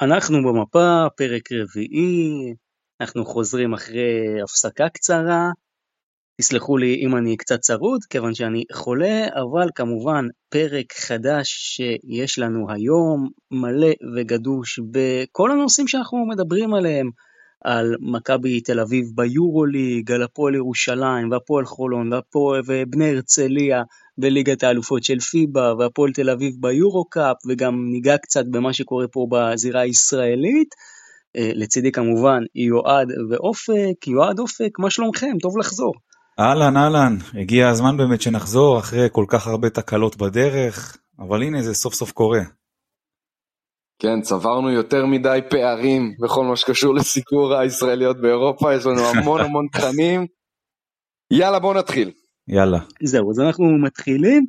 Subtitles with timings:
[0.00, 2.54] אנחנו במפה, פרק רביעי,
[3.00, 5.50] אנחנו חוזרים אחרי הפסקה קצרה.
[6.40, 12.70] תסלחו לי אם אני קצת צרוד, כיוון שאני חולה, אבל כמובן פרק חדש שיש לנו
[12.70, 17.10] היום, מלא וגדוש בכל הנושאים שאנחנו מדברים עליהם,
[17.64, 23.82] על מכבי תל אביב ביורוליג, על הפועל ירושלים, והפועל חולון, והפועל ובני הרצליה
[24.18, 29.80] בליגת האלופות של פיבה, והפועל תל אביב ביורו-קאפ, וגם ניגע קצת במה שקורה פה בזירה
[29.80, 30.74] הישראלית.
[31.36, 35.38] אה, לצידי כמובן יועד ואופק, יועד אופק, מה שלומכם?
[35.42, 35.94] טוב לחזור.
[36.40, 41.74] אהלן אהלן, הגיע הזמן באמת שנחזור אחרי כל כך הרבה תקלות בדרך, אבל הנה זה
[41.74, 42.40] סוף סוף קורה.
[43.98, 49.66] כן, צברנו יותר מדי פערים בכל מה שקשור לסיקור הישראליות באירופה, יש לנו המון המון
[49.72, 50.26] תכנים.
[51.30, 52.10] יאללה בוא נתחיל.
[52.48, 52.78] יאללה.
[53.02, 54.46] זהו, אז אנחנו מתחילים.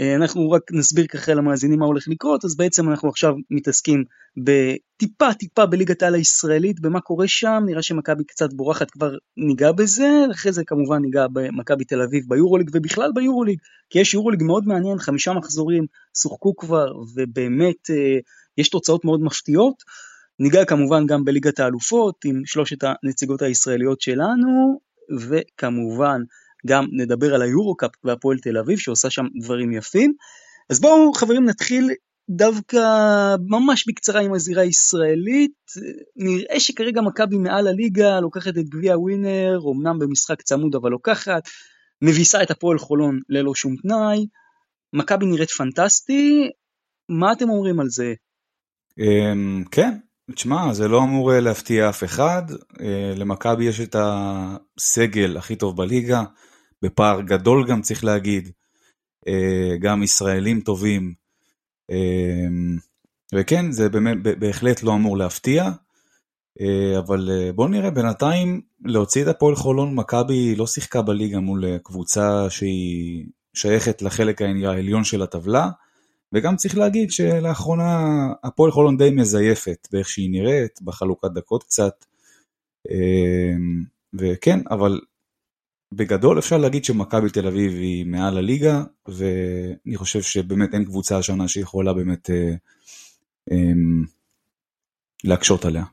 [0.00, 4.04] אה, אנחנו רק נסביר ככה למאזינים מה הולך לקרות, אז בעצם אנחנו עכשיו מתעסקים
[4.36, 10.10] בטיפה טיפה בליגת העל הישראלית, במה קורה שם, נראה שמכבי קצת בורחת, כבר ניגע בזה,
[10.30, 13.58] אחרי זה כמובן ניגע במכבי תל אביב ביורוליג ובכלל ביורוליג,
[13.90, 15.86] כי יש יורוליג מאוד מעניין, חמישה מחזורים
[16.22, 18.18] שוחקו כבר, ובאמת אה,
[18.58, 19.74] יש תוצאות מאוד מפתיעות.
[20.38, 24.80] ניגע כמובן גם בליגת האלופות עם שלושת הנציגות הישראליות שלנו,
[25.28, 26.22] וכמובן
[26.66, 30.12] גם נדבר על היורו-קאפ והפועל תל אביב שעושה שם דברים יפים.
[30.70, 31.90] אז בואו חברים נתחיל
[32.30, 32.78] דווקא
[33.48, 35.52] ממש בקצרה עם הזירה הישראלית.
[36.16, 41.42] נראה שכרגע מכבי מעל הליגה, לוקחת את גביע ווינר, אמנם במשחק צמוד אבל לוקחת,
[42.02, 44.26] מביסה את הפועל חולון ללא שום תנאי.
[44.92, 46.50] מכבי נראית פנטסטי,
[47.08, 48.14] מה אתם אומרים על זה?
[48.98, 49.98] אמ, כן,
[50.34, 52.42] תשמע, זה לא אמור להפתיע אף אחד.
[52.80, 56.22] אה, למכבי יש את הסגל הכי טוב בליגה.
[56.82, 58.50] בפער גדול גם צריך להגיד,
[59.28, 61.14] אה, גם ישראלים טובים,
[61.90, 62.46] אה,
[63.34, 65.70] וכן, זה באמת, בהחלט לא אמור להפתיע,
[66.60, 72.50] אה, אבל בוא נראה, בינתיים להוציא את הפועל חולון, מכבי לא שיחקה בליגה מול קבוצה
[72.50, 75.68] שהיא שייכת לחלק העליון של הטבלה,
[76.32, 82.04] וגם צריך להגיד שלאחרונה הפועל חולון די מזייפת באיך שהיא נראית, בחלוקת דקות קצת.
[84.14, 85.00] וכן, אבל
[85.96, 91.48] בגדול אפשר להגיד שמכבי תל אביב היא מעל הליגה, ואני חושב שבאמת אין קבוצה השנה
[91.48, 92.54] שיכולה באמת אה,
[93.52, 93.72] אה,
[95.24, 95.84] להקשות עליה.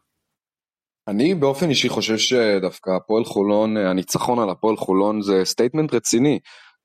[1.08, 6.40] אני באופן אישי חושב שדווקא הפועל חולון, הניצחון על הפועל חולון זה statement רציני.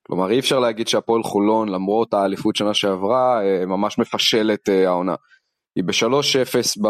[0.07, 5.15] כלומר אי אפשר להגיד שהפועל חולון למרות האליפות שנה שעברה אה, ממש מפשלת אה, העונה.
[5.77, 6.81] היא ב-3-0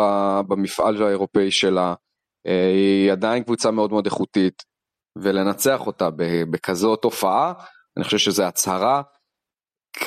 [0.49, 1.95] במפעל האירופאי שלה,
[2.47, 4.74] אה, היא עדיין קבוצה מאוד מאוד איכותית.
[5.19, 6.09] ולנצח אותה
[6.51, 7.53] בכזאת תופעה,
[7.97, 9.03] אני חושב שזה הצהרה.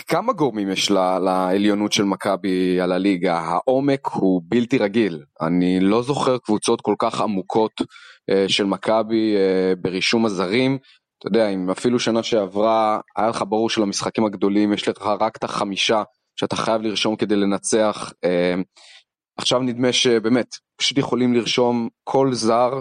[0.07, 3.40] כמה גורמים יש לה, לעליונות של מכבי על הליגה?
[3.40, 5.23] העומק הוא בלתי רגיל.
[5.41, 7.81] אני לא זוכר קבוצות כל כך עמוקות
[8.29, 10.78] אה, של מכבי אה, ברישום הזרים.
[11.19, 15.44] אתה יודע, אם אפילו שנה שעברה היה לך ברור שלמשחקים הגדולים יש לך רק את
[15.44, 16.03] החמישה
[16.40, 18.13] שאתה חייב לרשום כדי לנצח.
[18.23, 18.56] אה,
[19.38, 20.47] עכשיו נדמה שבאמת,
[20.78, 22.79] פשוט יכולים לרשום כל זר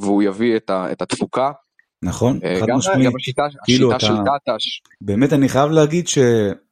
[0.00, 1.50] והוא יביא את, ה, את התפוקה.
[2.02, 3.06] נכון, אה, חד משמעית.
[3.06, 4.82] גם השיטה, כאילו השיטה אתה, של קטש.
[5.00, 6.18] באמת אני חייב להגיד ש,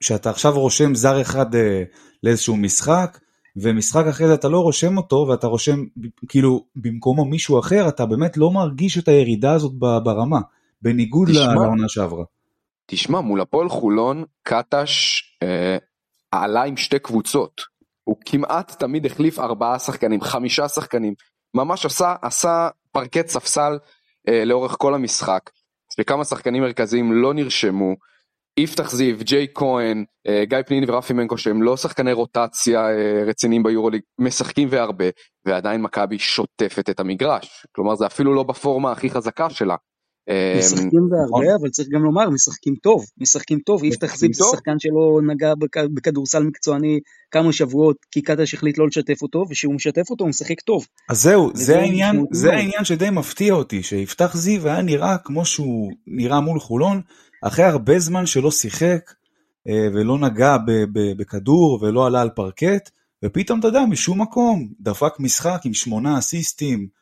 [0.00, 1.82] שאתה עכשיו רושם זר אחד אה,
[2.22, 3.18] לאיזשהו משחק,
[3.56, 5.84] ומשחק אחרי זה אתה לא רושם אותו ואתה רושם
[6.28, 10.40] כאילו במקומו מישהו אחר, אתה באמת לא מרגיש את הירידה הזאת ברמה,
[10.82, 12.24] בניגוד לעונה שעברה.
[12.86, 15.76] תשמע, מול הפועל חולון, קטש אה,
[16.30, 17.76] עלה עם שתי קבוצות.
[18.04, 21.14] הוא כמעט תמיד החליף ארבעה שחקנים, חמישה שחקנים,
[21.54, 23.78] ממש עשה, עשה פרקט ספסל
[24.28, 25.50] אה, לאורך כל המשחק,
[26.00, 27.94] וכמה שחקנים מרכזיים לא נרשמו.
[28.60, 33.62] יפתח זיו, ג'יי כהן, אה, גיא פניני ורפי מנקו שהם לא שחקני רוטציה אה, רציניים
[33.62, 35.04] ביורוליג, משחקים והרבה,
[35.46, 37.66] ועדיין מכבי שוטפת את המגרש.
[37.72, 39.76] כלומר זה אפילו לא בפורמה הכי חזקה שלה.
[40.58, 41.44] משחקים בהרבה, נכון.
[41.60, 45.52] אבל צריך גם לומר, משחקים טוב, משחקים טוב, יפתח זיו זה שחקן שלא נגע
[45.94, 47.00] בכדורסל מקצועני
[47.30, 50.86] כמה שבועות, כי קטש החליט לא לשתף אותו, וכשהוא משתף אותו הוא משחק טוב.
[51.08, 55.92] אז זהו, זה העניין, זה העניין שדי מפתיע אותי, שיפתח זיו היה נראה כמו שהוא
[56.06, 57.00] נראה מול חולון,
[57.42, 59.12] אחרי הרבה זמן שלא שיחק,
[59.68, 60.56] אה, ולא נגע
[60.92, 62.90] בכדור, ולא עלה על פרקט,
[63.24, 66.95] ופתאום אתה יודע, משום מקום, דפק משחק עם שמונה אסיסטים,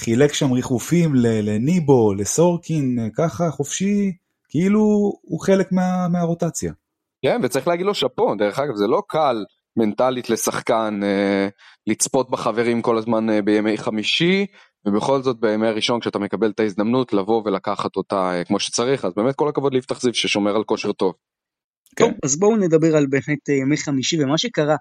[0.00, 4.12] חילק שם ריחופים לניבו, לסורקין, ככה חופשי,
[4.48, 4.80] כאילו
[5.22, 6.72] הוא חלק מה, מהרוטציה.
[7.22, 9.44] כן, וצריך להגיד לו שאפו, דרך אגב, זה לא קל
[9.76, 11.48] מנטלית לשחקן אה,
[11.86, 14.46] לצפות בחברים כל הזמן אה, בימי חמישי,
[14.86, 19.12] ובכל זאת בימי הראשון כשאתה מקבל את ההזדמנות לבוא ולקחת אותה אה, כמו שצריך, אז
[19.16, 21.14] באמת כל הכבוד ליפתח זיו ששומר על כושר טוב.
[21.96, 22.04] כן.
[22.04, 24.76] טוב, אז בואו נדבר על באמת אה, ימי חמישי ומה שקרה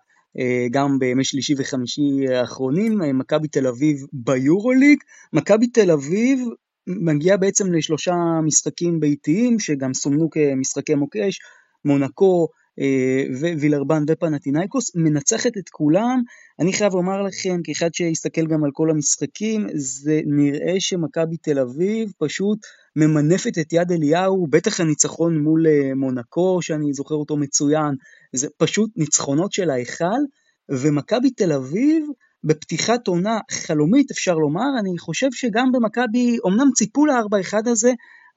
[0.72, 5.00] גם בימי שלישי וחמישי האחרונים, מכבי תל אביב ביורוליג.
[5.34, 6.40] מכבי תל אביב
[6.88, 11.40] מגיעה בעצם לשלושה משחקים ביתיים שגם סומנו כמשחקי מוקש,
[11.86, 12.48] מונקו,
[13.58, 16.22] ווילרבן ופנטינאיקוס, מנצחת את כולם.
[16.60, 22.12] אני חייב לומר לכם, כאחד שיסתכל גם על כל המשחקים, זה נראה שמכבי תל אביב
[22.18, 22.60] פשוט
[22.96, 25.66] ממנפת את יד אליהו, בטח הניצחון מול
[25.96, 27.96] מונקו, שאני זוכר אותו מצוין,
[28.36, 30.20] זה פשוט ניצחונות של ההיכל,
[30.70, 32.06] ומכבי תל אביב,
[32.44, 37.92] בפתיחת עונה חלומית אפשר לומר, אני חושב שגם במכבי, אמנם ציפו ל-4-1 הזה,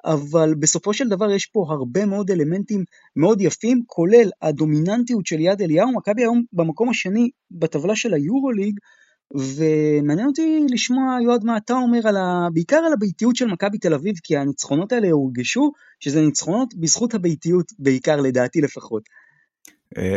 [0.04, 2.84] אבל בסופו של דבר יש פה הרבה מאוד אלמנטים
[3.16, 8.78] מאוד יפים, כולל הדומיננטיות של יד אליהו, מכבי היום במקום השני בטבלה של היורוליג,
[9.34, 12.48] ומעניין אותי לשמוע, יועד, מה אתה אומר, על ה...
[12.52, 17.72] בעיקר על הביתיות של מכבי תל אביב, כי הניצחונות האלה הורגשו שזה ניצחונות בזכות הביתיות,
[17.78, 19.02] בעיקר לדעתי לפחות.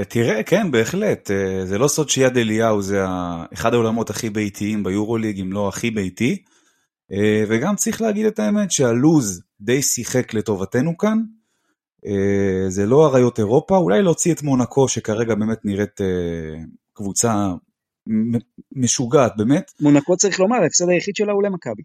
[0.09, 1.31] תראה, כן, בהחלט,
[1.65, 3.03] זה לא סוד שיד אליהו זה
[3.53, 6.43] אחד העולמות הכי ביתיים ביורוליג, אם לא הכי ביתי.
[7.47, 11.17] וגם צריך להגיד את האמת שהלוז די שיחק לטובתנו כאן.
[12.67, 16.01] זה לא אריות אירופה, אולי להוציא את מונקו שכרגע באמת נראית
[16.93, 17.53] קבוצה
[18.71, 19.71] משוגעת באמת.
[19.79, 21.83] מונקו צריך לומר, ההפסד היחיד שלה הוא למכבי.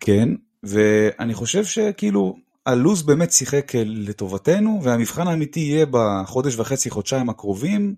[0.00, 0.28] כן,
[0.62, 2.36] ואני חושב שכאילו
[2.66, 7.94] הלוז באמת שיחק לטובתנו, והמבחן האמיתי יהיה בחודש וחצי, חודשיים הקרובים,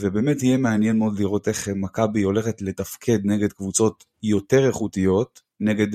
[0.00, 5.88] ובאמת יהיה מעניין מאוד לראות איך מכבי הולכת לתפקד נגד קבוצות יותר איכותיות, נגד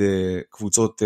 [0.49, 1.01] קבוצות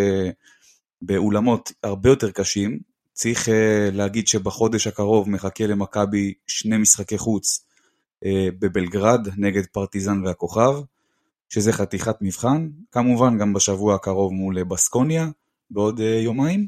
[1.01, 2.79] באולמות הרבה יותר קשים.
[3.13, 3.49] צריך
[3.91, 7.65] להגיד שבחודש הקרוב מחכה למכבי שני משחקי חוץ
[8.59, 10.73] בבלגרד נגד פרטיזן והכוכב,
[11.49, 15.27] שזה חתיכת מבחן, כמובן גם בשבוע הקרוב מול בסקוניה
[15.71, 16.67] בעוד יומיים,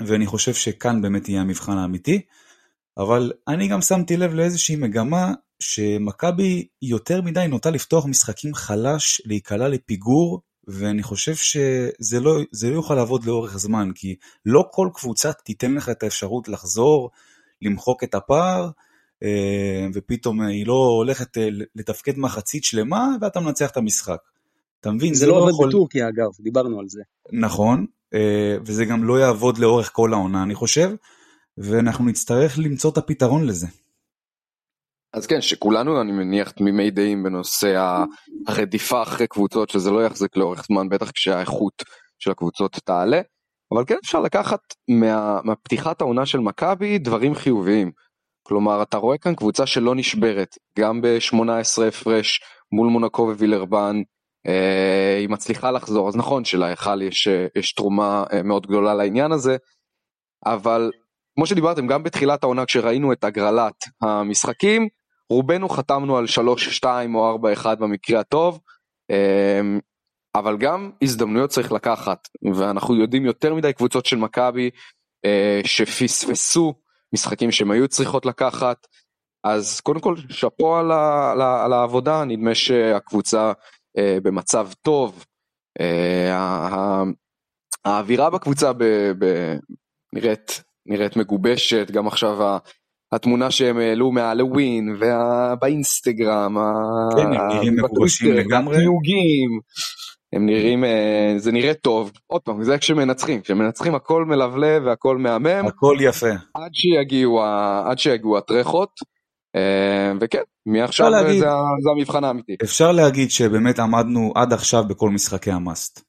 [0.00, 2.20] ואני חושב שכאן באמת יהיה המבחן האמיתי,
[2.98, 9.68] אבל אני גם שמתי לב לאיזושהי מגמה שמכבי יותר מדי נוטה לפתוח משחקים חלש, להיקלע
[9.68, 14.16] לפיגור, ואני חושב שזה לא, לא יוכל לעבוד לאורך זמן, כי
[14.46, 17.10] לא כל קבוצה תיתן לך את האפשרות לחזור,
[17.62, 18.70] למחוק את הפער,
[19.94, 21.28] ופתאום היא לא הולכת
[21.74, 24.18] לתפקד מחצית שלמה, ואתה מנצח את המשחק.
[24.80, 25.14] אתה מבין?
[25.14, 25.68] זה, זה לא עובד יכול...
[25.68, 27.02] בטורקיה אגב, דיברנו על זה.
[27.32, 27.86] נכון,
[28.66, 30.90] וזה גם לא יעבוד לאורך כל העונה אני חושב,
[31.58, 33.66] ואנחנו נצטרך למצוא את הפתרון לזה.
[35.12, 37.94] אז כן, שכולנו אני מניח תמימי דעים בנושא
[38.46, 41.82] הרדיפה אחרי קבוצות, שזה לא יחזיק לאורך זמן, בטח כשהאיכות
[42.18, 43.20] של הקבוצות תעלה,
[43.72, 47.90] אבל כן אפשר לקחת מה, מהפתיחת העונה של מכבי דברים חיוביים.
[48.48, 52.40] כלומר, אתה רואה כאן קבוצה שלא נשברת, גם ב-18 הפרש
[52.72, 54.02] מול מונקו ווילרבן,
[54.46, 59.56] אה, היא מצליחה לחזור, אז נכון שלהיכל יש, יש תרומה אה, מאוד גדולה לעניין הזה,
[60.46, 60.90] אבל
[61.34, 64.88] כמו שדיברתם, גם בתחילת העונה כשראינו את הגרלת המשחקים,
[65.30, 66.24] רובנו חתמנו על
[66.82, 66.84] 3-2
[67.14, 68.60] או 4-1 במקרה הטוב,
[69.10, 69.60] אה,
[70.34, 74.70] אבל גם הזדמנויות צריך לקחת, ואנחנו יודעים יותר מדי קבוצות של מכבי
[75.24, 76.74] אה, שפספסו
[77.14, 78.86] משחקים שהם היו צריכות לקחת,
[79.44, 83.52] אז קודם כל שאפו על, על, על העבודה, נדמה שהקבוצה
[83.98, 85.24] אה, במצב טוב,
[85.80, 86.32] אה,
[87.84, 88.84] האווירה בקבוצה ב,
[89.18, 89.54] ב,
[90.12, 92.58] נראית, נראית מגובשת, גם עכשיו
[93.12, 96.56] התמונה שהם העלו מהלווין ובאינסטגרם,
[97.16, 99.60] כן, הם נראים מגובשים לגמרי, החיוגים,
[100.32, 105.66] הם נראים, אה, זה נראה טוב, עוד פעם, זה כשמנצחים, כשמנצחים הכל מלבלב והכל מהמם,
[105.66, 107.42] הכל יפה, עד שיגיעו,
[107.84, 108.90] עד שיגיעו הטרחות,
[109.56, 111.46] אה, וכן, מעכשיו להגיד, זה,
[111.82, 112.56] זה המבחן האמיתי.
[112.62, 116.00] אפשר להגיד שבאמת עמדנו עד עכשיו בכל משחקי המאסט.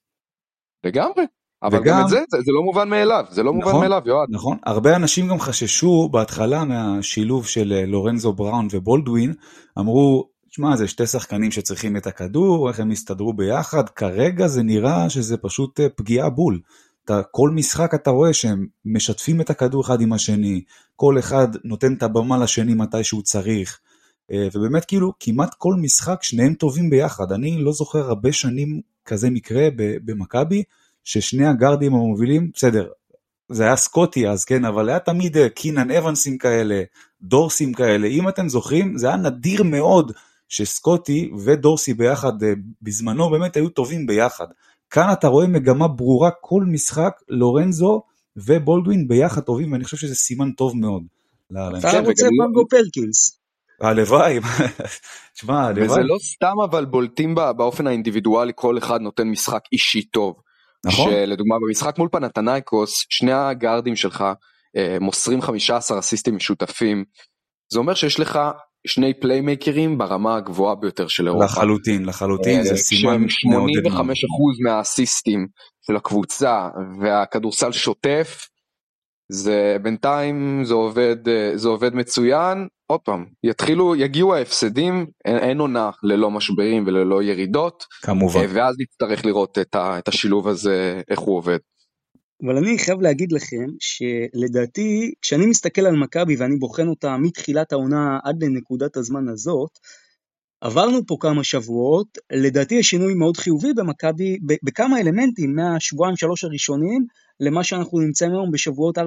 [0.84, 1.26] לגמרי.
[1.64, 4.02] אבל וגם, גם את זה, זה, זה לא מובן מאליו, זה לא נכון, מובן מאליו,
[4.06, 4.28] יועד.
[4.32, 9.34] נכון, הרבה אנשים גם חששו בהתחלה מהשילוב של אה, לורנזו בראון ובולדווין,
[9.80, 15.10] אמרו, תשמע, זה שתי שחקנים שצריכים את הכדור, איך הם יסתדרו ביחד, כרגע זה נראה
[15.10, 16.60] שזה פשוט אה, פגיעה בול.
[17.06, 20.62] אתה, כל משחק אתה רואה שהם משתפים את הכדור אחד עם השני,
[20.96, 23.80] כל אחד נותן את הבמה לשני מתי שהוא צריך,
[24.32, 27.32] אה, ובאמת כאילו כמעט כל משחק שניהם טובים ביחד.
[27.32, 30.64] אני לא זוכר הרבה שנים כזה מקרה במכבי,
[31.04, 32.88] ששני הגארדים המובילים, בסדר,
[33.50, 36.84] זה היה סקוטי אז, כן, אבל היה תמיד אה, קינן אבנסים כאלה,
[37.22, 40.12] דורסים כאלה, אם אתם זוכרים, זה היה נדיר מאוד
[40.50, 44.46] שסקוטי ודורסי ביחד אה, בזמנו באמת היו טובים ביחד.
[44.90, 48.02] כאן אתה רואה מגמה ברורה כל משחק, לורנזו
[48.38, 51.04] ובולדווין ביחד טובים, ואני חושב שזה סימן טוב מאוד.
[51.80, 53.40] אתה רוצה מנגו פרקינס.
[53.82, 54.40] הלוואי,
[55.36, 55.86] תשמע, הלוואי.
[55.86, 60.36] וזה לא סתם אבל בולטים באופן האינדיבידואלי, כל אחד נותן משחק אישי טוב.
[60.86, 61.12] נכון.
[61.12, 64.24] שלדוגמה במשחק מול פנתנייקוס, שני הגארדים שלך
[64.78, 67.04] אה, מוסרים 15 אסיסטים משותפים,
[67.74, 68.40] זה אומר שיש לך
[68.88, 71.46] שני פליימייקרים ברמה הגבוהה ביותר של אירופה.
[71.46, 73.70] לחלוטין, לחלוטין, זה סימן מאוד.
[73.70, 74.04] 85%
[74.64, 75.48] מהאסיסטים
[75.88, 76.70] של הקבוצה
[77.02, 78.48] והכדורסל שוטף,
[79.32, 81.18] זה בינתיים זה עובד,
[81.56, 87.86] זה עובד מצוין, עוד פעם, יתחילו, יגיעו ההפסדים, אין, אין עונה ללא משברים וללא ירידות,
[88.02, 91.58] כמובן, ואז נצטרך לראות את, ה, את השילוב הזה, איך הוא עובד.
[92.44, 98.20] אבל אני חייב להגיד לכם שלדעתי, כשאני מסתכל על מכבי ואני בוחן אותה מתחילת העונה
[98.24, 99.70] עד לנקודת הזמן הזאת,
[100.62, 107.06] עברנו פה כמה שבועות, לדעתי יש שינוי מאוד חיובי במכבי, בכמה אלמנטים מהשבועיים שלוש הראשונים
[107.40, 109.02] למה שאנחנו נמצאים היום בשבועות 4-5-6,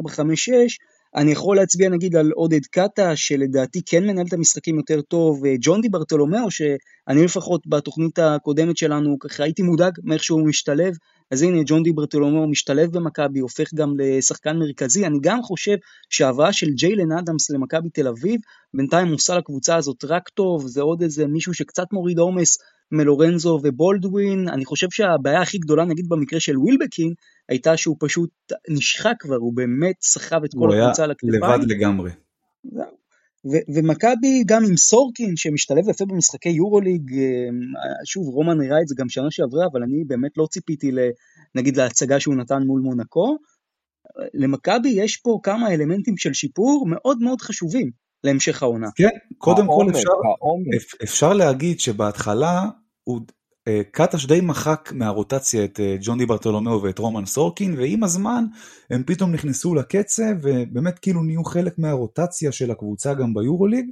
[1.17, 5.81] אני יכול להצביע נגיד על עודד קאטה שלדעתי כן מנהל את המשחקים יותר טוב, ג'ון
[5.81, 10.95] די ברטולומיאו שאני לפחות בתוכנית הקודמת שלנו ככה הייתי מודאג מאיך שהוא משתלב,
[11.33, 15.77] אז הנה ג'ון די ברטולומיאו משתלב במכבי, הופך גם לשחקן מרכזי, אני גם חושב
[16.11, 18.41] שההבאה של ג'יילן אדמס למכבי תל אביב,
[18.75, 22.59] בינתיים עושה לקבוצה הזאת רק טוב, זה עוד איזה מישהו שקצת מוריד עומס
[22.93, 27.15] מלורנזו ובולדווין, אני חושב שהבעיה הכי גדולה נגיד במקרה של ווילבקין,
[27.49, 28.31] הייתה שהוא פשוט
[28.69, 31.45] נשחק כבר, הוא באמת סחב את כל הקבוצה לכתפיים.
[31.45, 32.11] הוא היה לבד לגמרי.
[33.45, 37.61] ומכבי גם עם סורקין שמשתלב יפה במשחקי יורוליג, אמ,
[38.05, 40.91] שוב רומן הראה את זה גם שנה שעברה, אבל אני באמת לא ציפיתי
[41.55, 43.39] נגיד להצגה שהוא נתן מול מונקו.
[44.35, 47.91] למכבי יש פה כמה אלמנטים של שיפור מאוד מאוד חשובים
[48.25, 48.89] להמשך העונה.
[48.95, 49.09] כן,
[49.39, 50.11] קודם כל אפשר,
[51.03, 52.63] אפשר להגיד שבהתחלה
[53.05, 53.42] הוא אה,
[53.93, 58.45] קטש די מחק מהרוטציה את אה, ג'ון די ברטולומיאו ואת רומן סורקין ועם הזמן
[58.91, 63.87] הם פתאום נכנסו לקצב ובאמת כאילו נהיו חלק מהרוטציה של הקבוצה גם ביורוליג.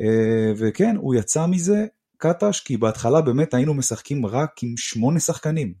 [0.00, 5.74] אה, וכן הוא יצא מזה קטש כי בהתחלה באמת היינו משחקים רק עם שמונה שחקנים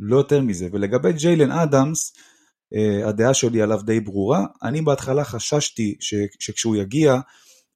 [0.00, 0.68] לא יותר מזה.
[0.72, 2.12] ולגבי ג'יילן אדמס
[3.04, 4.44] הדעה שלי עליו די ברורה.
[4.62, 5.96] אני בהתחלה חששתי
[6.40, 7.20] שכשהוא יגיע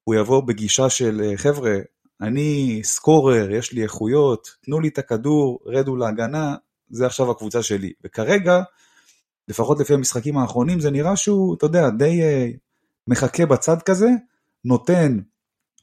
[0.03, 1.77] הוא יבוא בגישה של חבר'ה
[2.21, 6.55] אני סקורר, יש לי איכויות, תנו לי את הכדור, רדו להגנה,
[6.89, 7.93] זה עכשיו הקבוצה שלי.
[8.03, 8.61] וכרגע,
[9.47, 12.25] לפחות לפי המשחקים האחרונים, זה נראה שהוא, אתה יודע, די uh,
[13.07, 14.09] מחכה בצד כזה,
[14.65, 15.19] נותן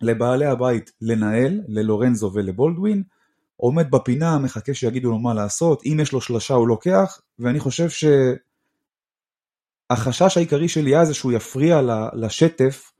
[0.00, 3.02] לבעלי הבית לנהל, ללורנזו ולבולדווין,
[3.56, 7.88] עומד בפינה, מחכה שיגידו לו מה לעשות, אם יש לו שלושה הוא לוקח, ואני חושב
[9.90, 11.80] שהחשש העיקרי שלי היה זה שהוא יפריע
[12.14, 12.92] לשטף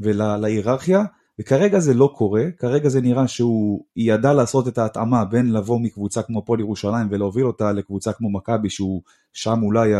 [0.00, 1.02] ולהיררכיה,
[1.40, 6.22] וכרגע זה לא קורה, כרגע זה נראה שהוא ידע לעשות את ההתאמה בין לבוא מקבוצה
[6.22, 9.02] כמו הפועל ירושלים ולהוביל אותה לקבוצה כמו מכבי שהוא
[9.32, 9.92] שם אולי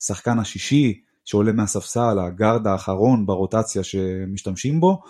[0.00, 5.02] השחקן השישי שעולה מהספסל, הגארד האחרון ברוטציה שמשתמשים בו,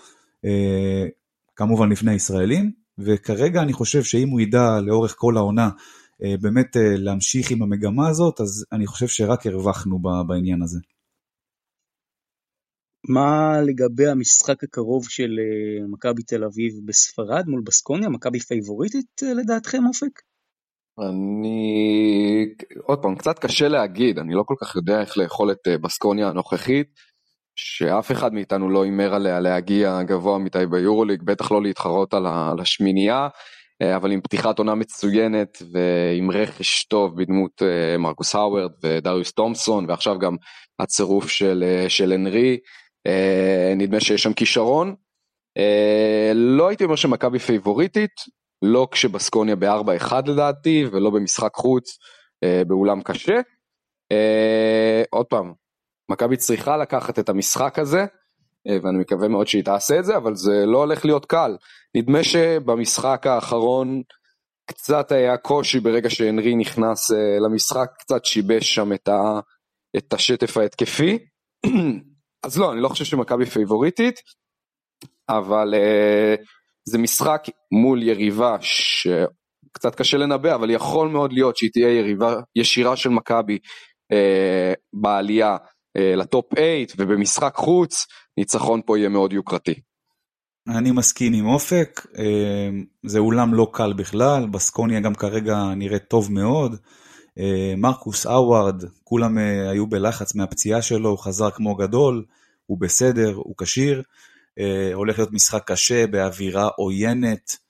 [0.45, 1.05] אה,
[1.55, 5.69] כמובן לפני הישראלים, וכרגע אני חושב שאם הוא ידע לאורך כל העונה
[6.23, 10.79] אה, באמת אה, להמשיך עם המגמה הזאת, אז אני חושב שרק הרווחנו בעניין הזה.
[13.09, 18.09] מה לגבי המשחק הקרוב של אה, מכבי תל אביב בספרד מול בסקוניה?
[18.09, 20.21] מכבי פייבוריטית אה, לדעתכם אופק?
[20.99, 22.45] אני
[22.83, 26.27] עוד פעם קצת קשה להגיד אני לא כל כך יודע איך לאכול את אה, בסקוניה
[26.27, 26.87] הנוכחית
[27.55, 33.27] שאף אחד מאיתנו לא הימר עליה להגיע גבוה מדי ביורוליג בטח לא להתחרות על השמינייה
[33.95, 37.61] אבל עם פתיחת עונה מצוינת ועם רכש טוב בדמות
[37.99, 40.35] מרקוס האוורד ודריוס תומפסון ועכשיו גם
[40.79, 42.57] הצירוף של, של אנרי
[43.75, 44.95] נדמה שיש שם כישרון.
[45.57, 48.11] אה, לא הייתי אומר שמכבי פייבוריטית,
[48.61, 51.97] לא כשבסקוניה ב-4-1 לדעתי, ולא במשחק חוץ
[52.43, 53.39] אה, באולם קשה.
[55.09, 55.53] עוד פעם,
[56.11, 58.05] מכבי צריכה לקחת את המשחק הזה,
[58.67, 61.57] ואני מקווה מאוד שהיא תעשה את זה, אבל זה לא הולך להיות קל.
[61.95, 64.01] נדמה שבמשחק האחרון
[64.65, 67.11] קצת היה קושי ברגע שהנרי נכנס
[67.45, 69.39] למשחק, קצת שיבש שם את, ה,
[69.97, 71.19] את השטף ההתקפי.
[72.43, 74.19] אז לא, אני לא חושב שמכבי פייבוריטית,
[75.29, 76.41] אבל uh,
[76.85, 82.95] זה משחק מול יריבה שקצת קשה לנבא, אבל יכול מאוד להיות שהיא תהיה יריבה ישירה
[82.95, 83.57] של מכבי
[84.13, 85.57] uh, בעלייה
[85.97, 88.05] uh, לטופ 8 ובמשחק חוץ,
[88.37, 89.73] ניצחון פה יהיה מאוד יוקרתי.
[90.67, 92.01] אני מסכים עם אופק,
[93.05, 96.75] זה אולם לא קל בכלל, בסקוניה גם כרגע נראית טוב מאוד.
[97.39, 102.25] אה, מרקוס אאוארד, כולם אה, היו בלחץ מהפציעה שלו, הוא חזר כמו גדול,
[102.65, 104.03] הוא בסדר, הוא כשיר.
[104.59, 107.63] אה, הולך להיות משחק קשה באווירה עוינת,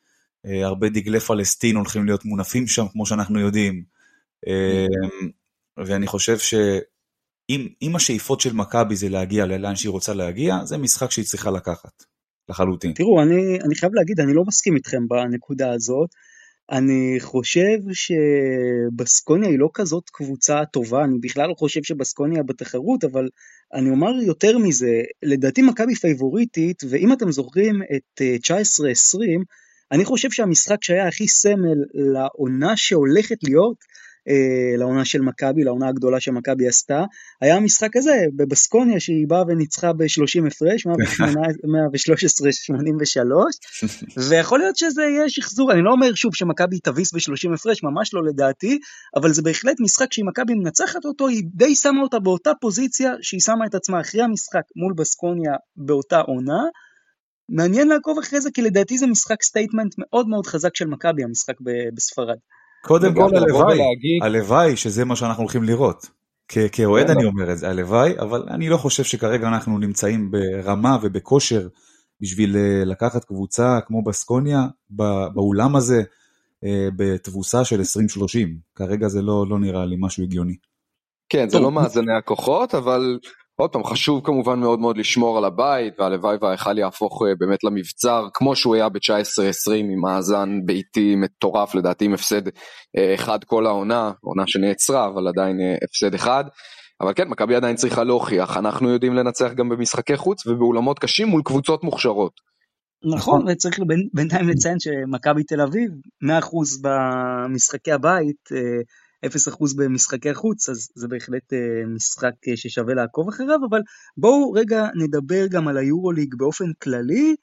[0.63, 3.83] הרבה דגלי פלסטין הולכים להיות מונפים שם, כמו שאנחנו יודעים.
[5.77, 11.25] ואני חושב שאם השאיפות של מכבי זה להגיע לאן שהיא רוצה להגיע, זה משחק שהיא
[11.25, 12.03] צריכה לקחת,
[12.49, 12.93] לחלוטין.
[12.93, 16.09] תראו, אני, אני חייב להגיד, אני לא מסכים איתכם בנקודה הזאת.
[16.73, 23.29] אני חושב שבסקוניה היא לא כזאת קבוצה טובה, אני בכלל לא חושב שבסקוניה בתחרות, אבל
[23.73, 29.35] אני אומר יותר מזה, לדעתי מכבי פייבוריטית, ואם אתם זוכרים את 19-20, אה,
[29.91, 33.77] אני חושב שהמשחק שהיה הכי סמל לעונה שהולכת להיות,
[34.29, 37.03] אה, לעונה של מכבי, לעונה הגדולה שמכבי עשתה,
[37.41, 40.89] היה המשחק הזה בבסקוניה שהיא באה וניצחה ב-30 הפרש, 113-83,
[44.29, 48.23] ויכול להיות שזה יהיה שחזור, אני לא אומר שוב שמכבי תביס ב-30 הפרש, ממש לא
[48.23, 48.79] לדעתי,
[49.15, 53.41] אבל זה בהחלט משחק שאם מכבי מנצחת אותו, היא די שמה אותה באותה פוזיציה שהיא
[53.41, 56.63] שמה את עצמה אחרי המשחק מול בסקוניה באותה עונה.
[57.49, 61.53] מעניין לעקוב אחרי זה, כי לדעתי זה משחק statement מאוד מאוד חזק של מכבי, המשחק
[61.95, 62.37] בספרד.
[62.83, 63.79] קודם כל הלוואי,
[64.21, 66.05] הלוואי שזה מה שאנחנו הולכים לראות.
[66.71, 71.67] כאוהד אני אומר את זה, הלוואי, אבל אני לא חושב שכרגע אנחנו נמצאים ברמה ובכושר
[72.21, 74.67] בשביל אה, לקחת קבוצה כמו בסקוניה
[75.33, 76.03] באולם הזה
[76.63, 77.83] אה, בתבוסה של 20-30.
[78.75, 80.55] כרגע זה לא, לא נראה לי משהו הגיוני.
[81.29, 83.19] כן, זה לא מאזני הכוחות, אבל
[83.55, 88.27] עוד פעם חשוב כמובן מאוד מאוד לשמור על הבית והלוואי וההיכל יהפוך אה, באמת למבצר
[88.33, 92.47] כמו שהוא היה ב-19-20 עם מאזן ביתי מטורף לדעתי עם הפסד
[92.97, 96.43] אה, אחד כל העונה, עונה שנעצרה אבל עדיין אה, הפסד אחד.
[97.01, 101.41] אבל כן מכבי עדיין צריכה להוכיח אנחנו יודעים לנצח גם במשחקי חוץ ובאולמות קשים מול
[101.45, 102.31] קבוצות מוכשרות.
[103.15, 103.79] נכון וצריך
[104.13, 105.91] בינתיים לציין שמכבי תל אביב
[106.23, 106.27] 100%
[106.83, 108.49] במשחקי הבית
[109.25, 109.27] 0%
[109.77, 113.79] במשחקי חוץ, אז זה בהחלט אה, משחק אה, ששווה לעקוב אחריו, אבל
[114.17, 117.35] בואו רגע נדבר גם על היורוליג באופן כללי,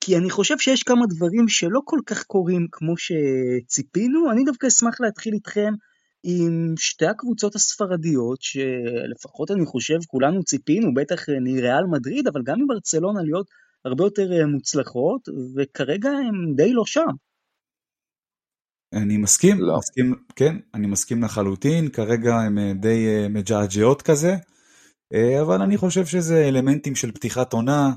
[0.00, 5.00] כי אני חושב שיש כמה דברים שלא כל כך קורים כמו שציפינו, אני דווקא אשמח
[5.00, 5.72] להתחיל איתכם
[6.22, 13.22] עם שתי הקבוצות הספרדיות, שלפחות אני חושב כולנו ציפינו, בטח מריאל מדריד, אבל גם מברצלונה
[13.22, 13.46] להיות
[13.84, 17.25] הרבה יותר אה, מוצלחות, וכרגע הם די לא שם.
[18.92, 19.78] אני מסכים, לא.
[19.78, 24.36] מסכים, כן, אני מסכים לחלוטין, כרגע הם אה, די אה, מג'עג'עות כזה,
[25.14, 27.92] אה, אבל אני חושב שזה אלמנטים של פתיחת עונה,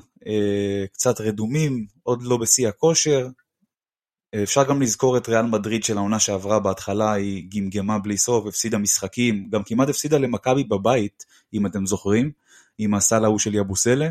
[0.92, 3.28] קצת רדומים, עוד לא בשיא הכושר.
[4.42, 8.78] אפשר גם לזכור את ריאל מדריד של העונה שעברה בהתחלה, היא גמגמה בלי סוף, הפסידה
[8.78, 11.24] משחקים, גם כמעט הפסידה למכבי בבית,
[11.54, 12.30] אם אתם זוכרים,
[12.78, 14.10] עם הסל ההוא של יבוסלה,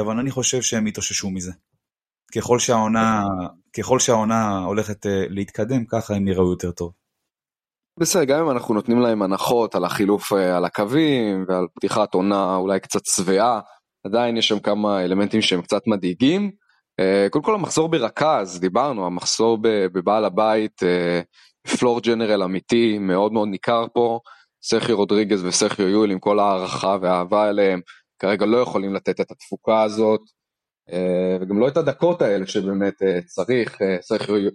[0.00, 1.52] אבל אני חושב שהם יתאוששו מזה.
[2.34, 3.24] ככל שהעונה,
[3.78, 6.92] ככל שהעונה הולכת אה, להתקדם, ככה הם יראו יותר טוב.
[8.00, 12.56] בסדר, גם אם אנחנו נותנים להם הנחות על החילוף אה, על הקווים ועל פתיחת עונה
[12.56, 13.60] אולי קצת שבעה,
[14.06, 16.50] עדיין יש שם כמה אלמנטים שהם קצת מדאיגים.
[17.00, 20.82] אה, קודם כל המחסור ברכז, דיברנו, המחסור בבעל הבית,
[21.78, 24.20] פלור ג'נרל אמיתי, מאוד מאוד ניכר פה.
[24.62, 27.80] סרחי רודריגז וסרחי יואל עם כל הערכה והאהבה אליהם,
[28.18, 30.20] כרגע לא יכולים לתת את התפוקה הזאת.
[30.92, 33.96] אה, וגם לא את הדקות האלה שבאמת אה, צריך, אה,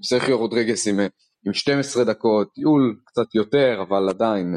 [0.01, 0.99] סרחיו רודריגס עם,
[1.47, 4.55] עם 12 דקות, יול קצת יותר, אבל עדיין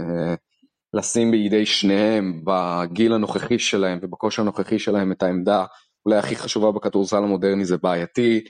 [0.95, 5.65] לשים בידי שניהם בגיל הנוכחי שלהם ובכושר הנוכחי שלהם את העמדה
[6.07, 8.45] אולי הכי חשובה בכדורסל המודרני זה בעייתי.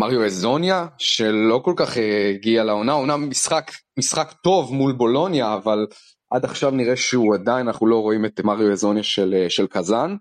[0.00, 1.96] מריו אזוניה שלא כל כך
[2.30, 5.86] הגיע לעונה, עונה משחק, משחק טוב מול בולוניה אבל
[6.30, 10.16] עד עכשיו נראה שהוא עדיין אנחנו לא רואים את מריו אזוניה של, של קזאן.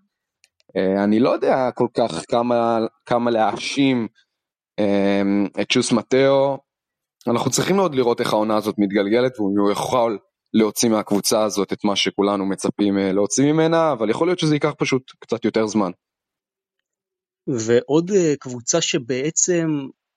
[0.77, 4.07] אה, אני לא יודע כל כך כמה, כמה להאשים
[4.79, 6.57] אמ, את שוס מטאו,
[7.27, 10.17] אנחנו צריכים מאוד לראות איך העונה הזאת מתגלגלת והוא יכול
[10.53, 14.71] להוציא מהקבוצה הזאת את מה שכולנו מצפים אה, להוציא ממנה, אבל יכול להיות שזה ייקח
[14.77, 15.91] פשוט קצת יותר זמן.
[17.47, 19.67] ועוד אה, קבוצה שבעצם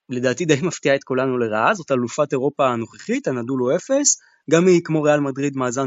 [0.09, 4.19] לדעתי די מפתיעה את כולנו לרעה, זאת אלופת אירופה הנוכחית, הנדולו אפס,
[4.51, 5.87] גם היא כמו ריאל מדריד מאזן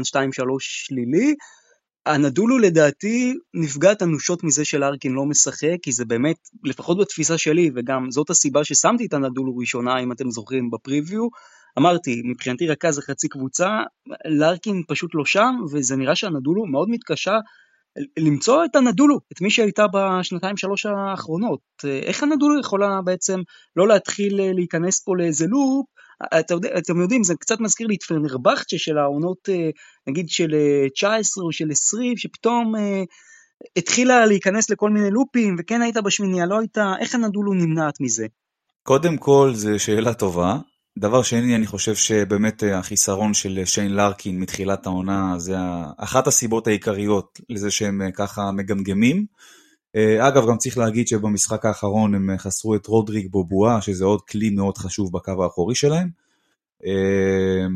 [0.58, 1.34] שלילי,
[2.06, 8.10] הנדולו לדעתי נפגעת אנושות מזה שלארקין לא משחק, כי זה באמת, לפחות בתפיסה שלי, וגם
[8.10, 11.28] זאת הסיבה ששמתי את הנדולו ראשונה, אם אתם זוכרים, בפריוויו,
[11.78, 13.68] אמרתי, מבחינתי רכז זה חצי קבוצה,
[14.38, 17.34] לארקין פשוט לא שם, וזה נראה שהנדולו מאוד מתקשה
[18.18, 21.60] למצוא את הנדולו, את מי שהייתה בשנתיים שלוש האחרונות.
[21.84, 23.40] איך הנדולו יכולה בעצם
[23.76, 25.86] לא להתחיל להיכנס פה לאיזה לופ,
[26.78, 29.70] אתם יודעים, זה קצת מזכיר לי את פרנרבכצ'ה של העונות, אה,
[30.06, 30.54] נגיד של
[30.94, 33.02] 19 אה, או של 20, שפתאום אה,
[33.76, 38.26] התחילה להיכנס לכל מיני לופים, וכן היית בשמיניה, לא היית, איך הנדולו נמנעת מזה?
[38.82, 40.58] קודם כל, זו שאלה טובה.
[40.98, 45.56] דבר שני, אני חושב שבאמת החיסרון של שיין לארקין מתחילת העונה זה
[45.98, 49.26] אחת הסיבות העיקריות לזה שהם ככה מגמגמים.
[49.96, 54.50] אה, אגב, גם צריך להגיד שבמשחק האחרון הם חסרו את רודריג בובואה, שזה עוד כלי
[54.50, 56.08] מאוד חשוב בקו האחורי שלהם.
[56.86, 57.66] אה,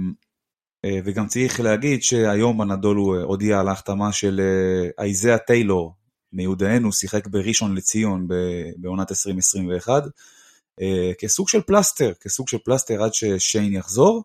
[0.85, 4.41] אה, וגם צריך להגיד שהיום הנדולו הודיע על ההחתמה של
[4.99, 5.95] אייזאה טיילור
[6.33, 8.29] מיודענו, שיחק בראשון לציון
[8.77, 10.03] בעונת 2021.
[11.19, 14.23] כסוג של פלסטר, כסוג של פלסטר עד ששיין יחזור.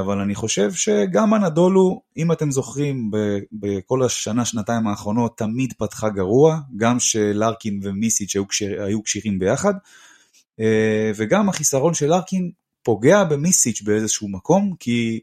[0.00, 3.10] אבל אני חושב שגם הנדולו, אם אתם זוכרים,
[3.52, 9.74] בכל השנה, שנתיים האחרונות תמיד פתחה גרוע, גם שלארקין ומיסיץ' היו כשירים ביחד,
[11.16, 12.50] וגם החיסרון של לארקין
[12.82, 15.20] פוגע במיסיץ' באיזשהו מקום, כי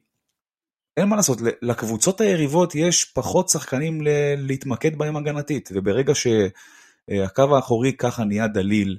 [0.98, 4.02] אין מה לעשות, לקבוצות היריבות יש פחות שחקנים
[4.38, 8.98] להתמקד בהם הגנתית, וברגע שהקו האחורי ככה נהיה דליל,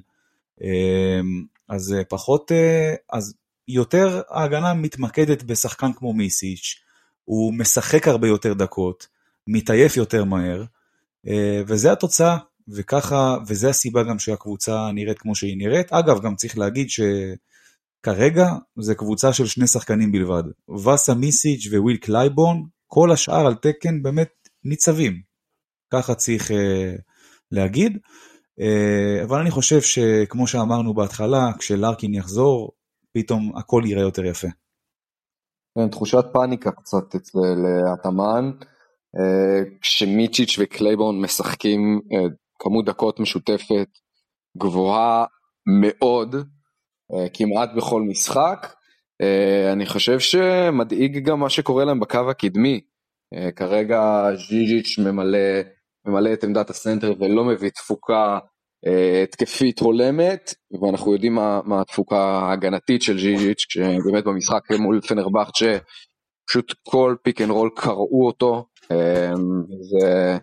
[1.69, 3.33] אז פחות, אה, אז
[3.69, 6.75] יותר ההגנה מתמקדת בשחקן כמו מיסיץ',
[7.23, 9.07] הוא משחק הרבה יותר דקות,
[9.47, 10.63] מתעייף יותר מהר,
[11.27, 15.93] אה, וזה התוצאה, וככה, וזה הסיבה גם שהקבוצה נראית כמו שהיא נראית.
[15.93, 16.99] אגב, גם צריך להגיד ש...
[18.03, 20.43] כרגע זה קבוצה של שני שחקנים בלבד,
[20.85, 24.29] ואסה מיסיץ' וויל קלייברן, כל השאר על תקן באמת
[24.63, 25.21] ניצבים,
[25.93, 26.53] ככה צריך אה,
[27.51, 27.97] להגיד,
[28.59, 32.71] אה, אבל אני חושב שכמו שאמרנו בהתחלה, כשלארקין יחזור,
[33.13, 34.47] פתאום הכל יראה יותר יפה.
[35.77, 37.39] כן, תחושת פאניקה קצת אצל
[37.93, 38.51] אטאמן,
[39.17, 43.87] אה, כשמיצ'יץ' וקלייבורן משחקים אה, כמות דקות משותפת
[44.57, 45.25] גבוהה
[45.81, 46.35] מאוד,
[47.13, 48.73] אה, כמעט בכל משחק.
[49.21, 52.81] אה, אני חושב שמדאיג גם מה שקורה להם בקו הקדמי.
[53.33, 55.61] אה, כרגע ז'יז'יץ' ממלא,
[56.05, 58.39] ממלא את עמדת הסנטר ולא מביא תפוקה
[59.23, 65.77] התקפית הולמת, ואנחנו יודעים מה, מה התפוקה ההגנתית של ז'יז'יץ', כשבאמת במשחק מול פנרבכצ'ה,
[66.49, 68.65] פשוט כל pick and roll קראו אותו,
[69.81, 70.37] זה,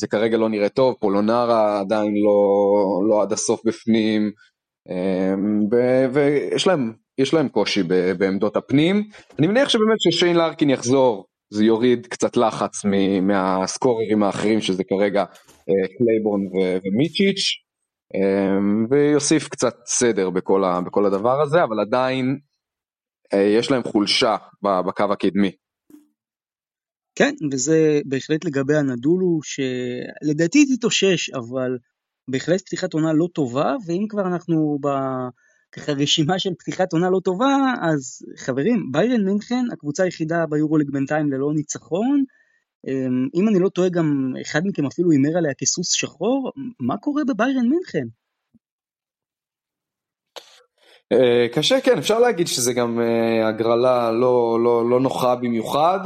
[0.00, 4.30] זה כרגע לא נראה טוב, פולונרה עדיין לא, לא עד הסוף בפנים,
[4.90, 5.60] אמ,
[6.12, 7.82] ויש להם, יש להם קושי
[8.18, 9.08] בעמדות הפנים.
[9.38, 12.84] אני מניח שבאמת ששיין לארקין יחזור זה יוריד קצת לחץ
[13.22, 16.40] מהסקוררים האחרים שזה כרגע אה, קלייבורן
[16.84, 17.61] ומיצ'יץ'
[18.90, 22.38] ויוסיף קצת סדר בכל, ה, בכל הדבר הזה אבל עדיין
[23.34, 25.50] אה, יש להם חולשה בקו הקדמי.
[27.14, 31.78] כן וזה בהחלט לגבי אנדולו שלדעתי תתאושש אבל
[32.28, 37.56] בהחלט פתיחת עונה לא טובה, ואם כבר אנחנו בככה רשימה של פתיחת עונה לא טובה,
[37.82, 42.24] אז חברים, ביירן מינכן, הקבוצה היחידה ביורוליג בינתיים ללא ניצחון, אמ,
[43.34, 47.68] אם אני לא טועה גם אחד מכם אפילו הימר עליה כסוס שחור, מה קורה בביירן
[47.68, 48.06] מינכן?
[51.12, 56.00] אה, קשה כן אפשר להגיד שזה גם אה, הגרלה לא, לא, לא נוחה במיוחד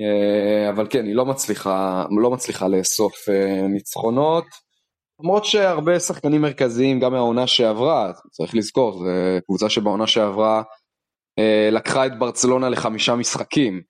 [0.00, 3.14] אה, אבל כן היא לא מצליחה לא מצליחה לאסוף
[3.68, 4.44] ניצחונות
[5.20, 9.04] למרות שהרבה שחקנים מרכזיים גם מהעונה שעברה, צריך לזכור, זו
[9.46, 10.62] קבוצה שבעונה שעברה
[11.72, 13.82] לקחה את ברצלונה לחמישה משחקים,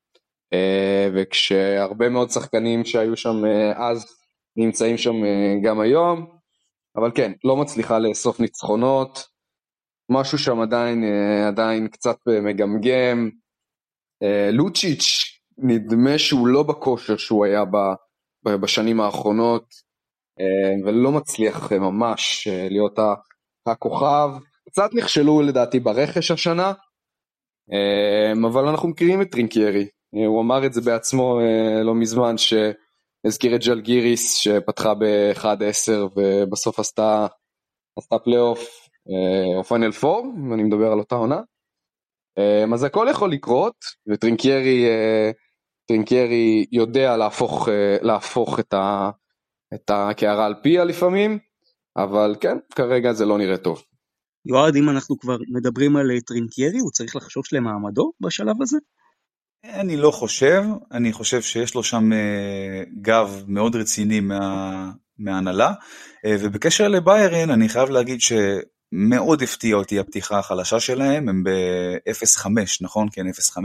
[1.15, 4.07] וכשהרבה מאוד שחקנים שהיו שם אה, אז
[4.57, 6.27] נמצאים שם אה, גם היום,
[6.97, 9.25] אבל כן, לא מצליחה לאסוף ניצחונות,
[10.11, 13.31] משהו שם עדיין, אה, עדיין קצת מגמגם,
[14.23, 17.63] אה, לוצ'יץ' נדמה שהוא לא בכושר שהוא היה
[18.45, 19.65] בשנים האחרונות,
[20.41, 22.99] אה, ולא מצליח אה, ממש אה, להיות
[23.67, 24.31] הכוכב.
[24.69, 26.73] קצת נכשלו לדעתי ברכש השנה,
[28.47, 31.41] אבל אנחנו מכירים את טרינקיירי, הוא אמר את זה בעצמו
[31.85, 37.27] לא מזמן שהזכיר את ג'לגיריס שפתחה ב-1-10 ובסוף עשתה,
[37.99, 38.89] עשתה פלייאוף
[39.57, 41.41] או פיינל פור, אם אני מדבר על אותה עונה.
[42.75, 43.75] אז הכל יכול לקרות
[44.09, 44.87] וטרינקיירי
[45.89, 47.69] טרינקיירי יודע להפוך,
[48.03, 49.11] להפוך את, ה,
[49.75, 51.39] את הקערה על פיה לפעמים,
[51.97, 53.83] אבל כן, כרגע זה לא נראה טוב.
[54.47, 58.79] יועד, אם אנחנו כבר מדברים על טרינקיירי, הוא צריך לחשוש למעמדו בשלב הזה?
[59.65, 66.29] אני לא חושב, אני חושב שיש לו שם uh, גב מאוד רציני מה, מההנהלה, uh,
[66.41, 72.47] ובקשר לביירן אני חייב להגיד שמאוד הפתיע אותי הפתיחה החלשה שלהם, הם ב-0.5,
[72.81, 73.09] נכון?
[73.13, 73.57] כן, 0.5.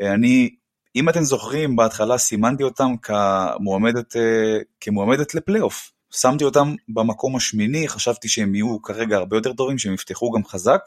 [0.00, 0.50] Uh, אני
[0.96, 5.92] אם אתם זוכרים, בהתחלה סימנתי אותם כמועמדת, אה, כמועמדת לפלייאוף.
[6.14, 10.80] שמתי אותם במקום השמיני, חשבתי שהם יהיו כרגע הרבה יותר טובים, שהם יפתחו גם חזק,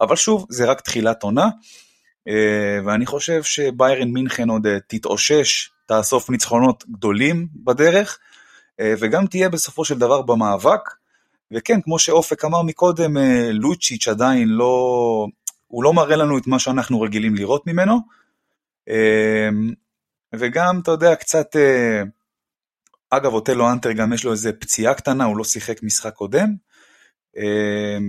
[0.00, 1.48] אבל שוב, זה רק תחילת עונה, אה,
[2.84, 8.18] ואני חושב שביירן מינכן עוד אה, תתאושש, תאסוף ניצחונות גדולים בדרך,
[8.80, 10.80] וגם תהיה בסופו של דבר במאבק.
[11.52, 13.16] וכן, כמו שאופק אמר מקודם,
[13.52, 15.26] לוצ'יץ' עדיין לא,
[15.66, 18.00] הוא לא מראה לנו את מה שאנחנו רגילים לראות ממנו,
[20.38, 22.02] וגם, אתה יודע, קצת, אה,
[23.10, 26.54] אגב, אוטלו אנטר גם יש לו איזה פציעה קטנה, הוא לא שיחק משחק קודם,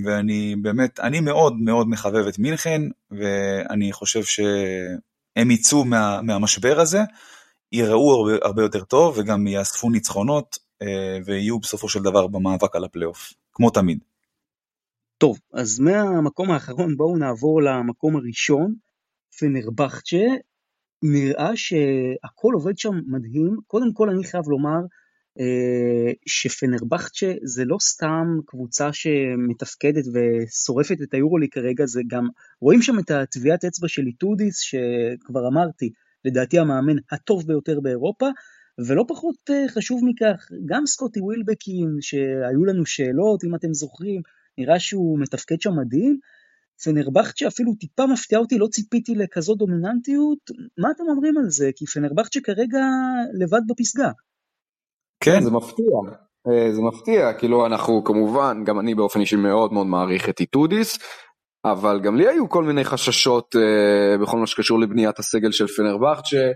[0.05, 6.99] ואני באמת, אני מאוד מאוד מחבב את מינכן, ואני חושב שהם יצאו מה, מהמשבר הזה,
[7.71, 12.83] יראו הרבה, הרבה יותר טוב, וגם יאספו ניצחונות, אה, ויהיו בסופו של דבר במאבק על
[12.83, 13.99] הפלייאוף, כמו תמיד.
[15.17, 18.75] טוב, אז מהמקום האחרון בואו נעבור למקום הראשון,
[19.39, 20.25] פנרבכצ'ה.
[21.03, 23.57] נראה שהכל עובד שם מדהים.
[23.67, 24.79] קודם כל אני חייב לומר
[26.25, 32.27] שפנרבכצ'ה זה לא סתם קבוצה שמתפקדת ושורפת את היורולי כרגע, זה גם,
[32.61, 35.89] רואים שם את הטביעת אצבע של איטודיס, שכבר אמרתי,
[36.25, 38.27] לדעתי המאמן הטוב ביותר באירופה,
[38.87, 44.21] ולא פחות אה, חשוב מכך, גם סקוטי ווילבקין, שהיו לנו שאלות, אם אתם זוכרים,
[44.57, 46.19] נראה שהוא מתפקד שם מדהים.
[46.83, 50.39] פנרבכצ'ה אפילו טיפה מפתיע אותי, לא ציפיתי לכזאת דומיננטיות.
[50.77, 51.69] מה אתם אומרים על זה?
[51.75, 52.79] כי פנרבכצ'ה כרגע
[53.39, 54.11] לבד בפסגה.
[55.19, 55.41] כן.
[55.41, 55.95] זה מפתיע,
[56.47, 60.97] אה, זה מפתיע, כאילו אנחנו כמובן, גם אני באופן אישי מאוד מאוד מעריך את איטודיס,
[61.65, 66.51] אבל גם לי היו כל מיני חששות uh, בכל מה שקשור לבניית הסגל של פנרבכצ'ה,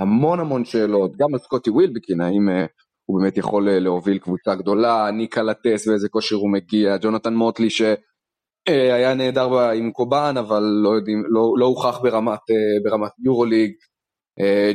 [0.00, 2.68] המון המון שאלות, גם על סקוטי ווילבקין, האם uh,
[3.06, 7.70] הוא באמת יכול uh, להוביל קבוצה גדולה, ניקה לטס ואיזה כושר הוא מגיע, ג'ונתן מוטלי
[7.70, 13.72] שהיה uh, נהדר עם קובאן, אבל לא יודעים, לא, לא הוכח ברמת, uh, ברמת יורוליג,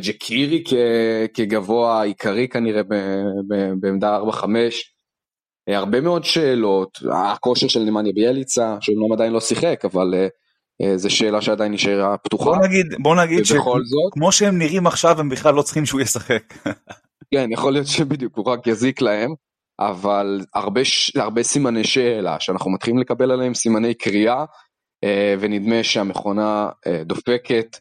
[0.02, 0.64] ג'קירי
[1.34, 2.82] כגבוה עיקרי כנראה
[3.80, 4.46] בעמדה 4-5,
[5.70, 10.28] אה, הרבה מאוד שאלות, הכושר של נמניה ביאליצה, שאומנם עדיין לא שיחק, אבל אה,
[10.82, 12.44] אה, זו שאלה שעדיין נשארה פתוחה.
[12.46, 16.54] בוא נגיד, בוא נגיד שכמו שהם נראים עכשיו הם בכלל לא צריכים שהוא ישחק.
[17.34, 19.34] כן, יכול להיות שבדיוק הוא רק יזיק להם,
[19.80, 20.82] אבל הרבה,
[21.16, 24.46] הרבה סימני שאלה שאנחנו מתחילים לקבל עליהם סימני קריאה,
[25.40, 26.70] ונדמה שהמכונה
[27.06, 27.78] דופקת,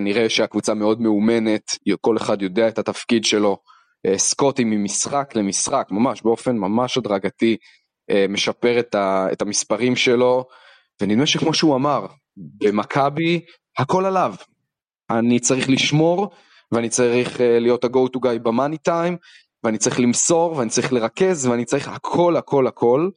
[0.00, 3.58] נראה שהקבוצה מאוד מאומנת, כל אחד יודע את התפקיד שלו.
[4.06, 7.56] אה, סקוטי ממשחק למשחק, ממש באופן ממש הדרגתי,
[8.10, 10.44] אה, משפר את, ה, את המספרים שלו,
[11.02, 13.40] ונדמה שכמו שהוא אמר, במכבי
[13.78, 14.34] הכל עליו.
[15.10, 16.30] אני צריך לשמור,
[16.72, 19.16] ואני צריך אה, להיות ה-go to guy במאני טיים,
[19.64, 23.10] ואני צריך למסור, ואני צריך לרכז, ואני צריך הכל הכל הכל,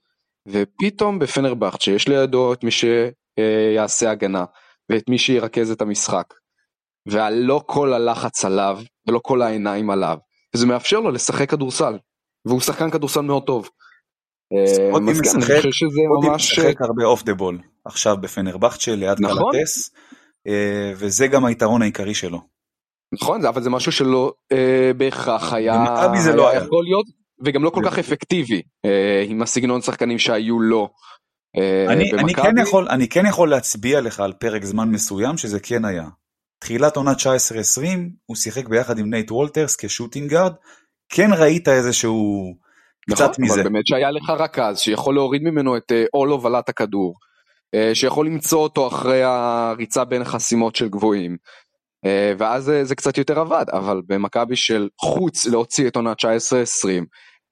[0.47, 4.45] ופתאום בפנרבכט שיש לידו את מי שיעשה הגנה,
[4.91, 6.33] ואת מי שירכז את המשחק.
[7.07, 10.17] ולא כל הלחץ עליו, ולא כל העיניים עליו.
[10.55, 11.97] וזה מאפשר לו לשחק כדורסל,
[12.45, 13.69] והוא שחקן כדורסל מאוד טוב.
[14.53, 14.67] אה,
[15.71, 16.59] שזה ממש...
[16.59, 19.51] משחק הרבה off the ball, עכשיו בפנרבכצ'ה ליד נכון.
[19.51, 19.91] קלטס,
[20.47, 22.41] אה, וזה גם היתרון העיקרי שלו.
[23.13, 25.53] נכון, אבל זה משהו שלא אה, בהכרח
[26.33, 27.05] לא היה יכול להיות,
[27.45, 28.61] וגם לא כל כך אפקטיבי
[29.27, 30.89] עם הסגנון שחקנים שהיו לו.
[31.89, 35.85] אני, אני, כן יכול, אני כן יכול להצביע לך על פרק זמן מסוים שזה כן
[35.85, 36.07] היה.
[36.59, 37.15] תחילת עונה 19-20
[38.25, 40.53] הוא שיחק ביחד עם נייט וולטרס כ shooting guard,
[41.09, 42.53] כן ראית איזשהו
[43.09, 43.53] נכון, קצת מזה.
[43.53, 47.13] אבל באמת שהיה לך רכז שיכול להוריד ממנו את עול אה, הובלת הכדור,
[47.75, 51.37] אה, שיכול למצוא אותו אחרי הריצה בין חסימות של גבוהים.
[52.05, 56.25] אה, ואז זה קצת יותר עבד, אבל במכבי של חוץ להוציא את עונה 19-20,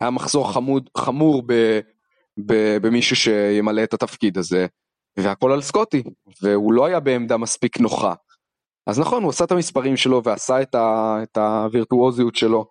[0.02, 1.80] היה מחסור חמוד, חמור ב,
[2.82, 4.65] במישהו שימלא את התפקיד הזה,
[5.19, 6.04] והכל על סקוטי,
[6.41, 8.13] והוא לא היה בעמדה מספיק נוחה.
[8.88, 12.65] אז נכון, הוא עשה את המספרים שלו ועשה את, ה, את הווירטואוזיות שלו,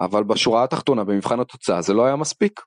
[0.00, 2.60] אבל בשורה התחתונה, במבחן התוצאה, זה לא היה מספיק.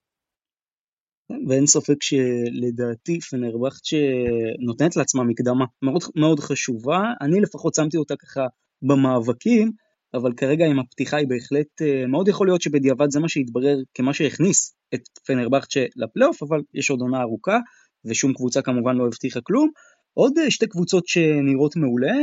[1.48, 8.42] ואין ספק שלדעתי פנרבכט שנותנת לעצמה מקדמה מאוד, מאוד חשובה, אני לפחות שמתי אותה ככה
[8.82, 9.72] במאבקים,
[10.14, 14.14] אבל כרגע עם הפתיחה היא בהחלט, אה, מאוד יכול להיות שבדיעבד זה מה שהתברר כמה
[14.14, 17.60] שהכניס את פנרבכט לפלייאוף, אבל יש עוד עונה ארוכה,
[18.06, 19.70] ושום קבוצה כמובן לא הבטיחה כלום.
[20.14, 22.14] עוד אה, שתי קבוצות שנראות מעולה,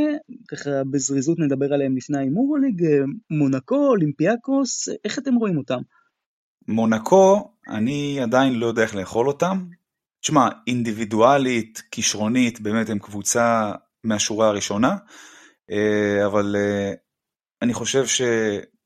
[0.47, 5.79] ככה בזריזות נדבר עליהן לפני ההימור ליג, אה, מונקו, אולימפיאקוס, איך אתם רואים אותם?
[6.67, 9.65] מונקו, אני עדיין לא יודע איך לאכול אותם.
[10.21, 13.71] תשמע, אינדיבידואלית, כישרונית, באמת הם קבוצה
[14.03, 14.97] מהשורה הראשונה,
[15.71, 16.55] אה, אבל
[17.61, 18.05] אני חושב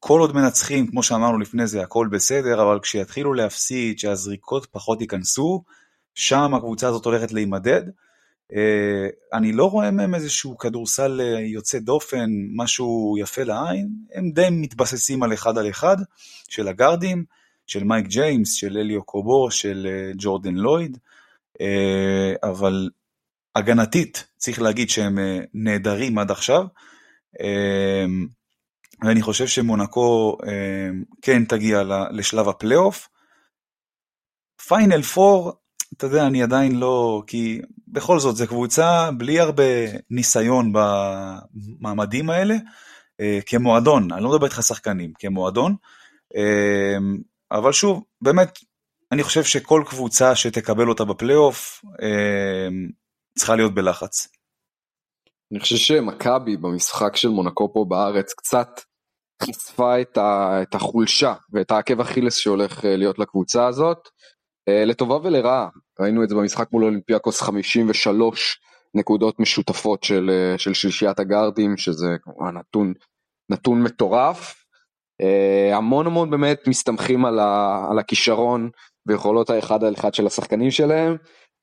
[0.08, 5.64] שכל עוד מנצחים, כמו שאמרנו לפני זה, הכל בסדר, אבל כשיתחילו להפסיד, שהזריקות פחות ייכנסו,
[6.16, 7.82] שם הקבוצה הזאת הולכת להימדד.
[8.56, 14.48] אה, אני לא רואה מהם איזשהו כדורסל אה, יוצא דופן, משהו יפה לעין, הם די
[14.52, 15.98] מתבססים על אחד על אחד
[16.50, 17.24] של הגארדים,
[17.66, 20.98] של מייק ג'יימס, של אליו קובו, של אה, ג'ורדן לויד,
[22.44, 22.90] אבל
[23.56, 25.18] הגנתית צריך להגיד שהם
[25.54, 26.66] נהדרים עד עכשיו,
[29.04, 30.38] ואני חושב שמונקו
[31.22, 33.10] כן תגיע לשלב הפלייאוף.
[34.68, 35.54] פיינל פור,
[35.98, 39.64] אתה יודע, אני עדיין לא, כי בכל זאת, זו קבוצה בלי הרבה
[40.10, 42.56] ניסיון במעמדים האלה,
[43.20, 45.76] אה, כמועדון, אני לא מדבר איתך שחקנים, כמועדון,
[46.36, 46.98] אה,
[47.52, 48.60] אבל שוב, באמת,
[49.12, 52.68] אני חושב שכל קבוצה שתקבל אותה בפלייאוף אה,
[53.38, 54.28] צריכה להיות בלחץ.
[55.52, 58.82] אני חושב שמכבי במשחק של מונקו פה בארץ קצת
[59.44, 64.10] חשפה את, ה, את החולשה ואת העקב אכילס שהולך להיות לקבוצה הזאת.
[64.70, 65.70] לטובה ולרעה,
[66.00, 68.60] ראינו את זה במשחק מול אולימפיאקוס 53
[68.94, 72.94] נקודות משותפות של, של שלישיית הגארדים, שזה כמובן נתון,
[73.50, 74.64] נתון מטורף.
[75.74, 78.70] המון המון באמת מסתמכים על, ה, על הכישרון
[79.06, 81.18] ויכולות האחד על אחד של השחקנים שלהם,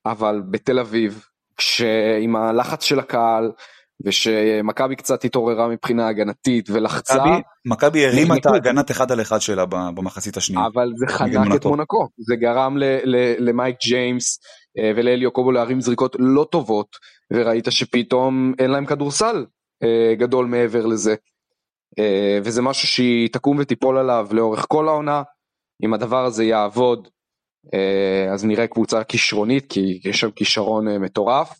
[0.05, 1.25] אבל בתל אביב,
[1.59, 3.51] שעם הלחץ של הקהל,
[4.05, 7.23] ושמכבי קצת התעוררה מבחינה הגנתית ולחצה.
[7.65, 10.67] מכבי הרימה את ההגנת אחד על אחד שלה במחצית השנייה.
[10.73, 12.77] אבל זה חנק את מונקו, זה גרם
[13.39, 14.39] למייק ג'יימס
[14.77, 16.87] אה, ולאליו קובו להרים זריקות לא טובות,
[17.33, 19.45] וראית שפתאום אין להם כדורסל
[19.83, 21.15] אה, גדול מעבר לזה.
[21.99, 25.23] אה, וזה משהו שהיא תקום ותיפול עליו לאורך כל העונה,
[25.83, 27.07] אם הדבר הזה יעבוד,
[28.33, 31.59] אז נראה קבוצה כישרונית, כי יש שם כישרון מטורף.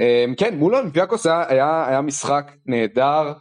[0.00, 3.32] אמ, כן, מול אולימפיאקוס היה, היה, משחק נהדר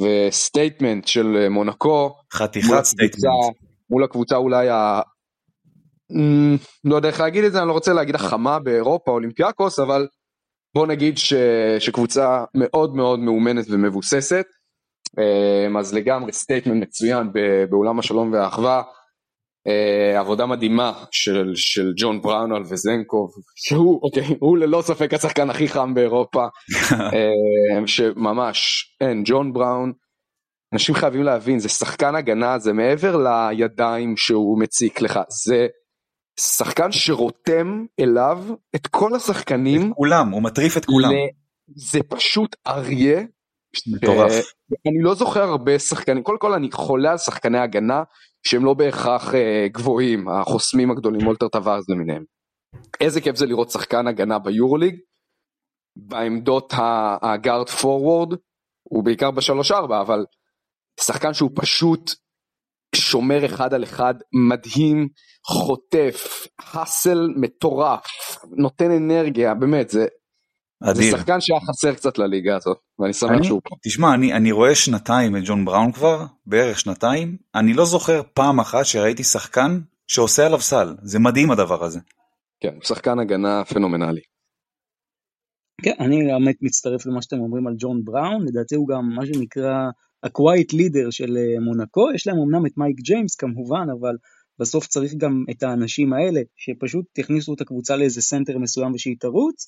[0.00, 2.14] ו statement של אה, מונקו.
[2.32, 3.24] חתיכת statement.
[3.90, 5.00] מול הקבוצה אולי ה...
[6.10, 10.06] אמ, לא יודע איך להגיד את זה, אני לא רוצה להגיד החמה באירופה, אולימפיאקוס, אבל
[10.74, 11.34] בוא נגיד ש...
[11.78, 14.46] שקבוצה מאוד מאוד מאומנת ומבוססת.
[15.18, 17.30] אמ, אז לגמרי statement מצוין
[17.70, 18.82] באולם השלום והאחווה.
[19.66, 25.50] אה, עבודה מדהימה של, של ג'ון בראון על וזנקוב, שהוא, אוקיי, הוא ללא ספק השחקן
[25.50, 29.92] הכי חם באירופה, uh, שממש, אין, ג'ון בראון,
[30.74, 35.66] אנשים חייבים להבין, זה שחקן הגנה, זה מעבר לידיים שהוא מציק לך, זה
[36.40, 38.44] שחקן שרותם אליו
[38.76, 39.90] את כל השחקנים.
[39.90, 41.10] את כולם, הוא מטריף את כולם.
[41.76, 43.22] זה פשוט אריה.
[43.86, 44.32] מטורף.
[44.86, 48.02] אני לא זוכר הרבה שחקנים, קודם כל אני חולה על שחקני הגנה
[48.46, 49.36] שהם לא בהכרח uh,
[49.72, 52.24] גבוהים, החוסמים הגדולים, וולטר טווארז למיניהם.
[53.00, 54.96] איזה כיף זה לראות שחקן הגנה ביורוליג,
[55.96, 56.72] בעמדות
[57.22, 58.38] הגארד פורוורד,
[58.82, 60.24] הוא בעיקר בשלוש ארבע, אבל
[61.00, 62.10] שחקן שהוא פשוט
[62.94, 64.14] שומר אחד על אחד,
[64.48, 65.08] מדהים,
[65.46, 68.04] חוטף, האסל מטורף,
[68.56, 70.06] נותן אנרגיה, באמת, זה,
[70.82, 71.10] אדיר.
[71.10, 73.76] זה שחקן שהיה חסר קצת לליגה הזאת, ואני שמח אני, שהוא פה.
[73.84, 78.60] תשמע, אני, אני רואה שנתיים את ג'ון בראון כבר, בערך שנתיים, אני לא זוכר פעם
[78.60, 82.00] אחת שראיתי שחקן שעושה עליו סל, זה מדהים הדבר הזה.
[82.60, 84.20] כן, הוא שחקן הגנה פנומנלי.
[85.82, 89.74] כן, אני באמת מצטרף למה שאתם אומרים על ג'ון בראון, לדעתי הוא גם מה שנקרא
[90.22, 94.14] ה-quiet leader של אה, מונקו, יש להם אמנם את מייק ג'יימס כמובן, אבל
[94.58, 99.66] בסוף צריך גם את האנשים האלה, שפשוט יכניסו את הקבוצה לאיזה סנטר מסוים ושהיא תרוץ.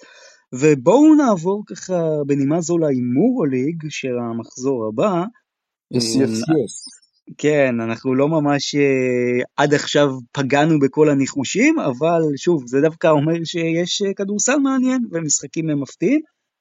[0.52, 5.24] ובואו נעבור ככה בנימה זו להימור הליג של המחזור הבא.
[5.90, 6.84] יס יס יס.
[7.38, 13.44] כן, אנחנו לא ממש uh, עד עכשיו פגענו בכל הניחושים, אבל שוב, זה דווקא אומר
[13.44, 16.20] שיש uh, כדורסל מעניין ומשחקים מפתיעים.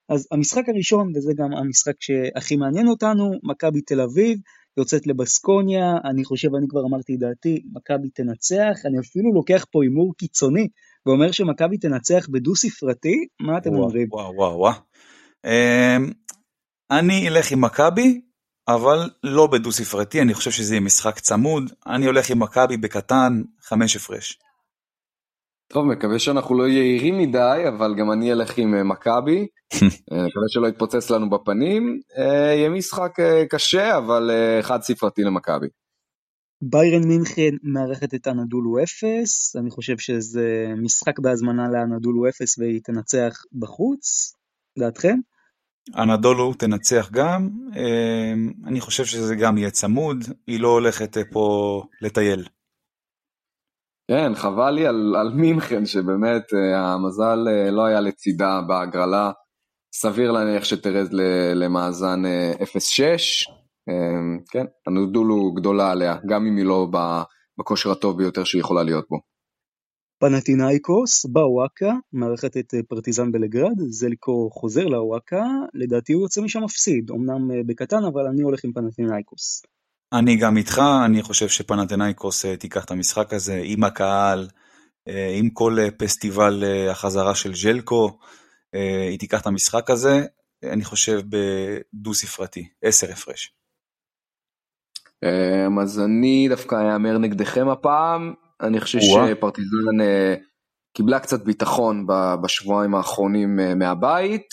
[0.09, 4.39] אז המשחק הראשון, וזה גם המשחק שהכי מעניין אותנו, מכבי תל אביב
[4.77, 9.83] יוצאת לבסקוניה, אני חושב, אני כבר אמרתי את דעתי, מכבי תנצח, אני אפילו לוקח פה
[9.83, 10.67] הימור קיצוני,
[11.05, 14.07] ואומר שמכבי תנצח בדו ספרתי, מה אתם אומרים?
[14.11, 14.73] וואו וואו וואו.
[15.45, 16.11] אמ,
[16.91, 18.21] אני אלך עם מכבי,
[18.67, 23.41] אבל לא בדו ספרתי, אני חושב שזה יהיה משחק צמוד, אני הולך עם מכבי בקטן,
[23.61, 24.39] חמש הפרש.
[25.67, 29.47] טוב, מקווה שאנחנו לא יהירים מדי, אבל גם אני אלך עם אה, מכבי.
[30.11, 31.99] אה, מקווה שלא יתפוצץ לנו בפנים.
[32.17, 33.11] אה, יהיה משחק
[33.49, 35.67] קשה, אבל חד ספרתי למכבי.
[36.61, 43.43] ביירן מינכן מארחת את אנדולו 0, אני חושב שזה משחק בהזמנה לאנדולו 0 והיא תנצח
[43.59, 44.33] בחוץ,
[44.79, 45.17] דעתכם?
[45.97, 47.49] אנדולו תנצח גם,
[48.65, 52.43] אני חושב שזה גם יהיה צמוד, היא לא הולכת פה לטייל.
[54.11, 59.31] כן, חבל לי על, על מינכן, שבאמת אה, המזל אה, לא היה לצידה בהגרלה.
[59.93, 61.07] סביר להניח שתרד
[61.55, 62.27] למאזן 0-6.
[63.89, 66.87] אה, כן, הנודולו גדולה עליה, גם אם היא לא
[67.59, 69.17] בכושר הטוב ביותר שהיא יכולה להיות בו.
[70.19, 75.43] פנטינאיקוס בוואקה, מארחת את פרטיזן בלגרד, זליקו חוזר לוואקה,
[75.73, 79.61] לדעתי הוא יוצא משם מפסיד, אמנם בקטן, אבל אני הולך עם פנטינאיקוס.
[80.13, 84.47] אני גם איתך, אני חושב שפנתנאיקוס אה, תיקח את המשחק הזה עם הקהל,
[85.07, 88.19] אה, עם כל אה, פסטיבל החזרה של ז'לקו,
[89.09, 90.25] היא תיקח את המשחק הזה,
[90.63, 93.53] אני חושב בדו ספרתי, עשר הפרש.
[95.81, 99.97] אז אני דווקא אאמר נגדכם הפעם, אני חושב שפרטיזן
[100.93, 102.05] קיבלה קצת ביטחון
[102.43, 104.49] בשבועיים האחרונים מהבית,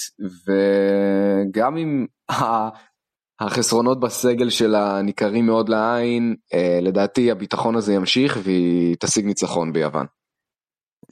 [0.47, 2.07] וגם אם
[3.41, 10.07] החסרונות בסגל שלה ניכרים מאוד לעין, אה, לדעתי הביטחון הזה ימשיך והיא תשיג ניצחון ביוון.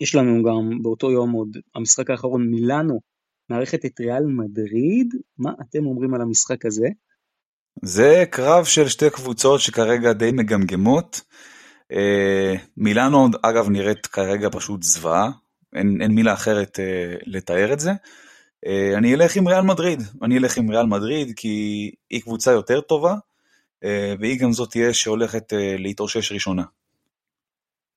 [0.00, 3.00] יש לנו גם באותו יום עוד המשחק האחרון מילאנו
[3.50, 6.86] מערכת את ריאל מדריד, מה אתם אומרים על המשחק הזה?
[7.82, 11.20] זה קרב של שתי קבוצות שכרגע די מגמגמות.
[12.76, 15.30] מילאנו אגב נראית כרגע פשוט זוועה,
[15.74, 16.78] אין, אין מילה אחרת
[17.26, 17.90] לתאר את זה.
[18.96, 23.14] אני אלך עם ריאל מדריד, אני אלך עם ריאל מדריד כי היא קבוצה יותר טובה,
[24.20, 26.62] והיא גם זאת תהיה שהולכת להתאושש ראשונה.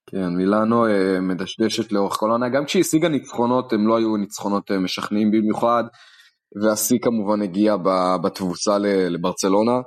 [0.07, 4.71] כן, מילאנו אה, מדשדשת לאורך כל העונה, גם כשהיא השיגה ניצחונות הם לא היו ניצחונות
[4.71, 5.83] אה, משכנעים במיוחד,
[6.61, 7.75] והשיא כמובן הגיע
[8.23, 8.77] בתבוסה
[9.09, 9.79] לברצלונה.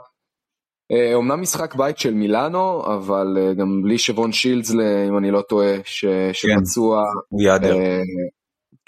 [1.14, 4.70] אומנם אה, משחק בית של מילאנו, אבל גם בלי שבון שילדס,
[5.08, 5.82] אם אני לא טועה, כן,
[6.32, 7.02] שפצוע.
[7.28, 7.76] הוא ייעדר.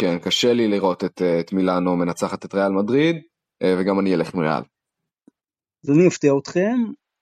[0.01, 3.16] כן, קשה לי לראות את, את מילאנו מנצחת את ריאל מדריד,
[3.62, 4.62] וגם אני אלך עם ריאל.
[5.84, 6.76] אז אני אפתיע אתכם,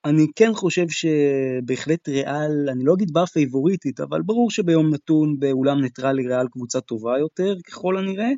[0.05, 5.81] אני כן חושב שבהחלט ריאל, אני לא אגיד בה פייבוריטית, אבל ברור שביום נתון באולם
[5.81, 8.29] ניטרלי ריאל קבוצה טובה יותר ככל הנראה,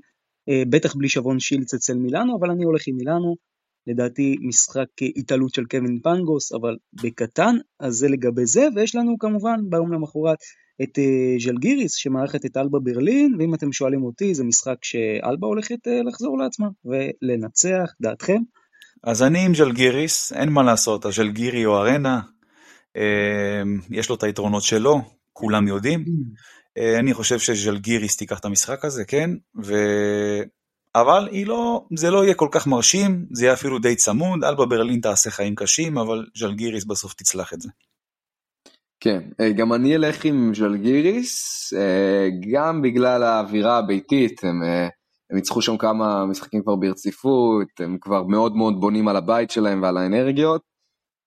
[0.50, 3.36] אה, בטח בלי שבון שילץ אצל מילאנו, אבל אני הולך עם מילאנו,
[3.88, 4.88] לדעתי משחק
[5.18, 10.38] התעלות של קווין פנגוס, אבל בקטן, אז זה לגבי זה, ויש לנו כמובן ביום למחרת
[10.84, 15.88] את אה, ז'לגיריס שמארחת את אלבה ברלין, ואם אתם שואלים אותי, זה משחק שאלבה הולכת
[15.88, 18.42] אה, לחזור לעצמה ולנצח, דעתכם?
[19.04, 22.22] אז אני עם ז'לגיריס, אין מה לעשות, הז'לגירי או ארנה,
[22.98, 25.02] אה, יש לו את היתרונות שלו,
[25.34, 26.06] כולם יודעים.
[27.00, 29.30] אני חושב שז'לגיריס תיקח את המשחק הזה, כן?
[29.64, 29.74] ו...
[30.96, 35.00] אבל לא, זה לא יהיה כל כך מרשים, זה יהיה אפילו די צמוד, אלבה ברלין
[35.00, 37.70] תעשה חיים קשים, אבל ז'לגיריס בסוף תצלח את זה.
[39.04, 41.74] כן, אה, גם אני אלך עם ז'לגיריס,
[42.54, 44.64] גם בגלל האווירה הביתית, הם
[45.32, 49.82] הם ניצחו שם כמה משחקים כבר ברציפות, הם כבר מאוד מאוד בונים על הבית שלהם
[49.82, 50.62] ועל האנרגיות.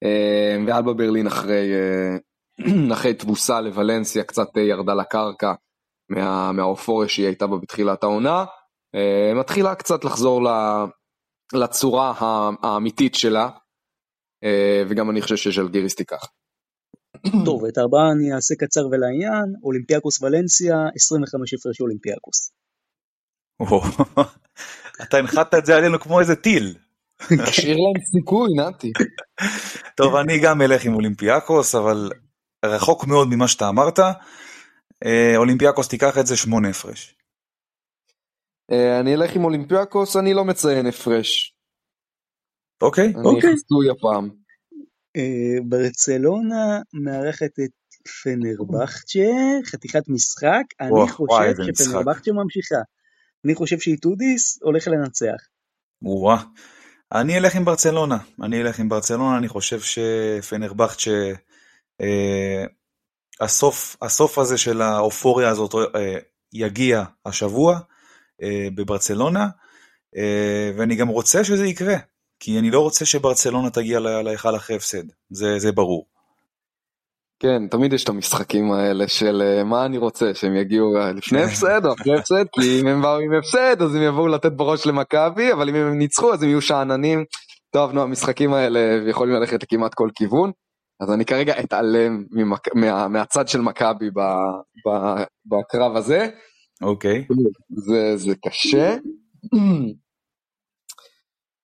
[0.05, 2.17] אה, ואלבה ברלין אחרי, אה,
[2.97, 5.53] אחרי תבוסה לוולנסיה קצת ירדה לקרקע
[6.11, 8.45] מה, מהאופוריה שהיא הייתה בה בתחילת העונה.
[8.95, 10.41] אה, מתחילה קצת לחזור
[11.55, 12.13] לצורה
[12.63, 13.49] האמיתית שלה,
[14.89, 16.27] וגם אני חושב שז'לגיריס תיקח.
[17.47, 22.53] טוב, את ארבעה אני אעשה קצר ולעניין, אולימפיאקוס ולנסיה, 25 הפרש אולימפיאקוס.
[25.03, 26.75] אתה הנחת את זה עלינו כמו איזה טיל.
[27.47, 28.93] תשאיר להם סיכוי, נתי.
[29.99, 32.11] טוב, אני גם אלך עם אולימפיאקוס, אבל
[32.65, 33.99] רחוק מאוד ממה שאתה אמרת.
[35.05, 37.15] אה, אולימפיאקוס תיקח את זה שמונה הפרש.
[38.73, 41.57] אה, אני אלך עם אולימפיאקוס, אני לא מציין הפרש.
[42.83, 43.51] אוקיי, אוקיי.
[43.51, 44.44] אני חסוי הפעם.
[45.17, 47.71] אה, ברצלונה מארחת את
[48.23, 49.31] פנרבכצ'ה,
[49.65, 52.81] חתיכת משחק, אני חושב שפנרבכצ'ה ממשיכה.
[53.45, 55.37] אני חושב שאיטודיס הולך לנצח.
[56.03, 56.43] וואה.
[57.13, 60.99] אני אלך עם ברצלונה, אני אלך עם ברצלונה, אני חושב שפנרבכט
[62.01, 62.65] אה,
[63.41, 66.19] הסוף, הסוף הזה של האופוריה הזאת אה,
[66.53, 67.79] יגיע השבוע
[68.43, 69.49] אה, בברצלונה,
[70.17, 71.97] אה, ואני גם רוצה שזה יקרה,
[72.45, 76.07] כי אני לא רוצה שברצלונה תגיע להיכל אחרי הפסד, זה, זה ברור.
[77.41, 81.43] כן, תמיד יש את המשחקים האלה של אה, מה אני רוצה, שהם יגיעו אה, לפני
[81.43, 84.87] הפסד או אחרי הפסד, כי אם הם באו עם הפסד אז הם יבואו לתת בראש
[84.87, 87.25] למכבי, אבל אם הם ניצחו אז הם יהיו שאננים.
[87.71, 90.51] טוב, נו, המשחקים האלה יכולים ללכת לכמעט כל כיוון,
[91.01, 92.75] אז אני כרגע אתעלם ממק...
[92.75, 93.09] מה...
[93.09, 94.21] מהצד של מכבי ב...
[94.87, 94.91] ב...
[95.47, 96.29] בקרב הזה.
[96.83, 97.25] אוקיי.
[97.33, 97.35] Okay.
[97.71, 98.97] זה, זה קשה.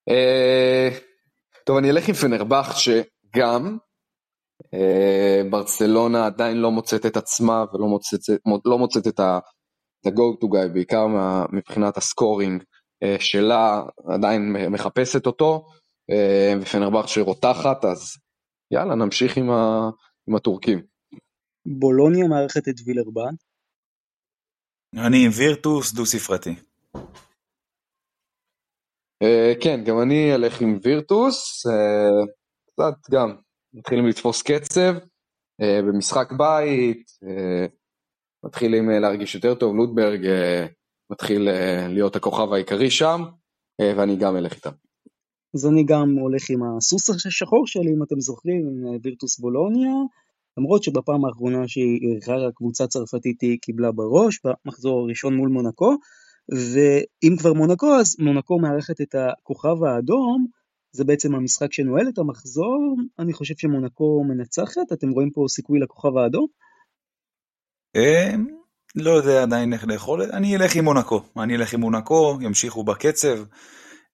[0.08, 0.88] אה,
[1.66, 3.78] טוב, אני אלך עם פנרבכט שגם,
[4.74, 8.20] אה, ברצלונה עדיין לא מוצאת את עצמה ולא מוצאת,
[8.64, 11.06] לא מוצאת את ה-go to guy, בעיקר
[11.52, 12.62] מבחינת הסקורינג
[13.02, 13.82] אה, שלה,
[14.14, 15.66] עדיין מחפשת אותו,
[16.10, 18.16] אה, ופנרבכט שרותחת, אז
[18.70, 19.90] יאללה, נמשיך עם, ה,
[20.28, 20.82] עם הטורקים.
[21.66, 23.34] בולוניה מערכת את וילרבן.
[24.94, 26.69] אני עם וירטוס דו ספרתי.
[29.60, 31.66] כן, גם אני אלך עם וירטוס,
[32.66, 33.34] קצת גם
[33.74, 34.94] מתחילים לתפוס קצב
[35.60, 37.66] אה, במשחק בית, אה,
[38.44, 40.20] מתחילים אה, להרגיש יותר טוב, לודברג
[41.10, 41.48] מתחיל
[41.88, 43.22] להיות הכוכב העיקרי שם,
[43.96, 44.70] ואני גם אלך איתם.
[45.54, 49.92] אז אני גם הולך עם הסוס השחור שלי, אם אתם זוכרים, עם וירטוס בולוניה,
[50.58, 55.96] למרות שבפעם האחרונה שהיא אירחה קבוצה צרפתית היא קיבלה בראש, במחזור הראשון מול מונקו,
[56.50, 60.46] ואם כבר מונקו, אז מונקו מארחת את הכוכב האדום,
[60.92, 66.16] זה בעצם המשחק שנועל את המחזור, אני חושב שמונקו מנצחת, אתם רואים פה סיכוי לכוכב
[66.16, 66.46] האדום?
[67.96, 68.46] אמ,
[68.96, 73.38] לא יודע עדיין איך לאכול, אני אלך עם מונקו, אני אלך עם מונקו, ימשיכו בקצב,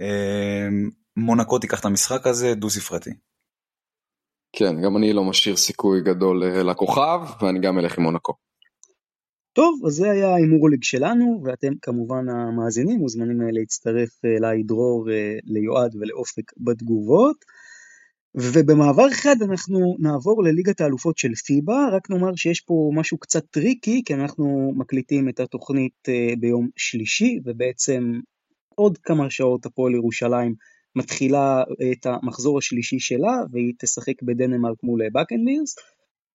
[0.00, 3.10] אמ, מונקו תיקח את המשחק הזה דו ספרתי.
[4.52, 8.45] כן, גם אני לא משאיר סיכוי גדול לכוכב, ואני גם אלך עם מונקו.
[9.56, 15.10] טוב, אז זה היה ההימור הליג שלנו, ואתם כמובן המאזינים מוזמנים אה, להצטרף אליי, דרור,
[15.10, 17.36] אה, ליועד ולאופק בתגובות.
[18.34, 24.02] ובמעבר אחד אנחנו נעבור לליגת האלופות של פיבה, רק נאמר שיש פה משהו קצת טריקי,
[24.04, 28.20] כי אנחנו מקליטים את התוכנית אה, ביום שלישי, ובעצם
[28.74, 30.54] עוד כמה שעות הפועל ירושלים
[30.96, 35.76] מתחילה את המחזור השלישי שלה, והיא תשחק בדנמרק מול בקנבירס.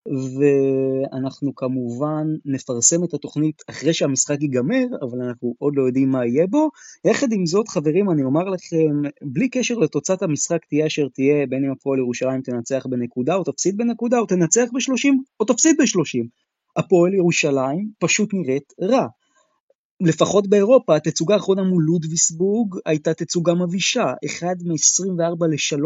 [0.08, 6.48] ואנחנו כמובן נפרסם את התוכנית אחרי שהמשחק ייגמר, אבל אנחנו עוד לא יודעים מה יהיה
[6.48, 6.70] בו.
[7.06, 11.66] יחד עם זאת, חברים, אני אומר לכם, בלי קשר לתוצאת המשחק תהיה אשר תהיה, בין
[11.66, 16.28] אם הפועל ירושלים תנצח בנקודה או תפסיד בנקודה, או תנצח ב-30 או תפסיד ב-30.
[16.78, 19.08] הפועל ירושלים פשוט נראית רע.
[20.02, 25.78] לפחות באירופה, התצוגה האחרונה מול לודוויסבורג הייתה תצוגה מבישה, 1 מ-24 ל-3,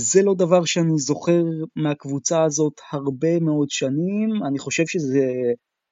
[0.00, 1.42] זה לא דבר שאני זוכר
[1.76, 5.24] מהקבוצה הזאת הרבה מאוד שנים, אני חושב שזה,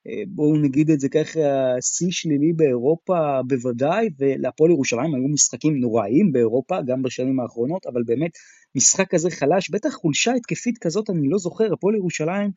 [0.06, 1.40] אה, בואו נגיד את זה ככה,
[1.80, 8.30] שיא שלילי באירופה בוודאי, ולהפועל ירושלים היו משחקים נוראיים באירופה, גם בשנים האחרונות, אבל באמת
[8.76, 12.50] משחק כזה חלש, בטח חולשה התקפית כזאת אני לא זוכר, הפועל ירושלים,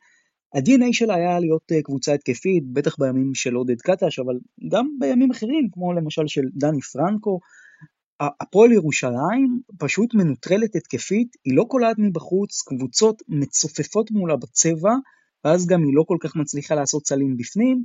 [0.54, 4.34] ה-DNA שלה היה להיות אה, קבוצה התקפית, בטח בימים של עודד קטש, אבל
[4.72, 7.40] גם בימים אחרים, כמו למשל של דני פרנקו,
[8.20, 14.94] הפועל ירושלים פשוט מנוטרלת התקפית, היא לא קולעת מבחוץ, קבוצות מצופפות מולה בצבע,
[15.44, 17.84] ואז גם היא לא כל כך מצליחה לעשות סלים בפנים.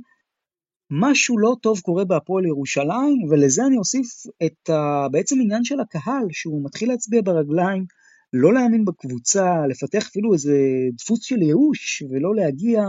[0.90, 4.06] משהו לא טוב קורה בהפועל ירושלים, ולזה אני אוסיף
[4.46, 5.08] את ה...
[5.10, 7.84] בעצם עניין של הקהל, שהוא מתחיל להצביע ברגליים,
[8.32, 10.56] לא להאמין בקבוצה, לפתח אפילו איזה
[10.98, 12.80] דפוס של ייאוש, ולא להגיע.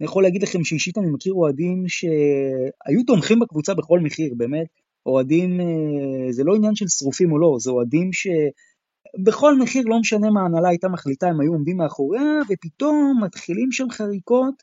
[0.00, 4.85] אני יכול להגיד לכם שאישית אני מכיר אוהדים שהיו תומכים בקבוצה בכל מחיר, באמת.
[5.06, 10.30] אוהדים, אה, זה לא עניין של שרופים או לא, זה אוהדים שבכל מחיר, לא משנה
[10.30, 14.62] מה ההנהלה הייתה מחליטה, הם היו עומדים מאחוריה, ופתאום מתחילים שם חריקות.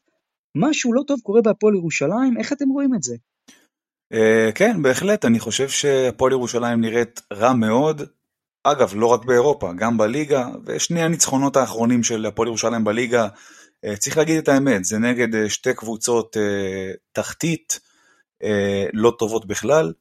[0.56, 3.16] משהו לא טוב קורה בהפועל ירושלים, איך אתם רואים את זה?
[4.14, 8.02] Uh, כן, בהחלט, אני חושב שהפועל ירושלים נראית רע מאוד.
[8.64, 13.28] אגב, לא רק באירופה, גם בליגה, ושני הניצחונות האחרונים של הפועל ירושלים בליגה,
[13.86, 16.38] uh, צריך להגיד את האמת, זה נגד שתי קבוצות
[17.12, 17.80] תחתית,
[18.94, 19.94] לא טובות בכלל.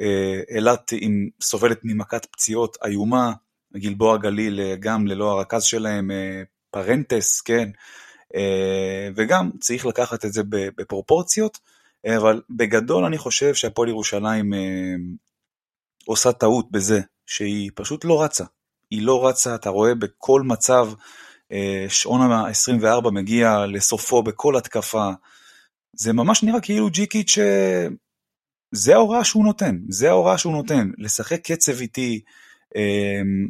[0.00, 0.92] אה, אילת
[1.40, 3.32] סובלת ממכת פציעות איומה,
[3.76, 7.68] גלבוע גליל אה, גם ללא הרכז שלהם, אה, פרנטס, כן,
[9.16, 11.58] וגם צריך לקחת את זה בפרופורציות,
[12.16, 14.52] אבל בגדול אני חושב שהפועל ירושלים
[16.06, 18.44] עושה טעות בזה שהיא פשוט לא רצה.
[18.90, 20.88] היא לא רצה, אתה רואה בכל מצב,
[21.88, 25.10] שעון ה-24 מגיע לסופו בכל התקפה.
[25.92, 27.38] זה ממש נראה כאילו ג'יקיץ'
[28.72, 32.20] זה ההוראה שהוא נותן, זה ההוראה שהוא נותן, לשחק קצב איטי,
[32.76, 33.48] אמ,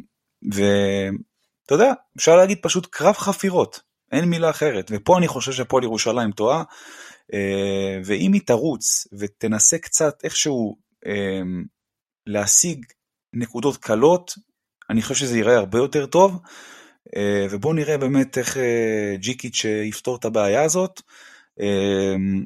[0.51, 3.79] ואתה יודע, אפשר להגיד פשוט קרב חפירות,
[4.11, 6.63] אין מילה אחרת, ופה אני חושב שהפועל ירושלים טועה,
[7.33, 11.63] אה, ואם היא תרוץ ותנסה קצת איכשהו אמ,
[12.27, 12.85] להשיג
[13.33, 14.33] נקודות קלות,
[14.89, 16.39] אני חושב שזה ייראה הרבה יותר טוב,
[17.15, 21.01] אה, ובואו נראה באמת איך אה, ג'יקיץ' יפתור את הבעיה הזאת.
[21.59, 22.43] אמ,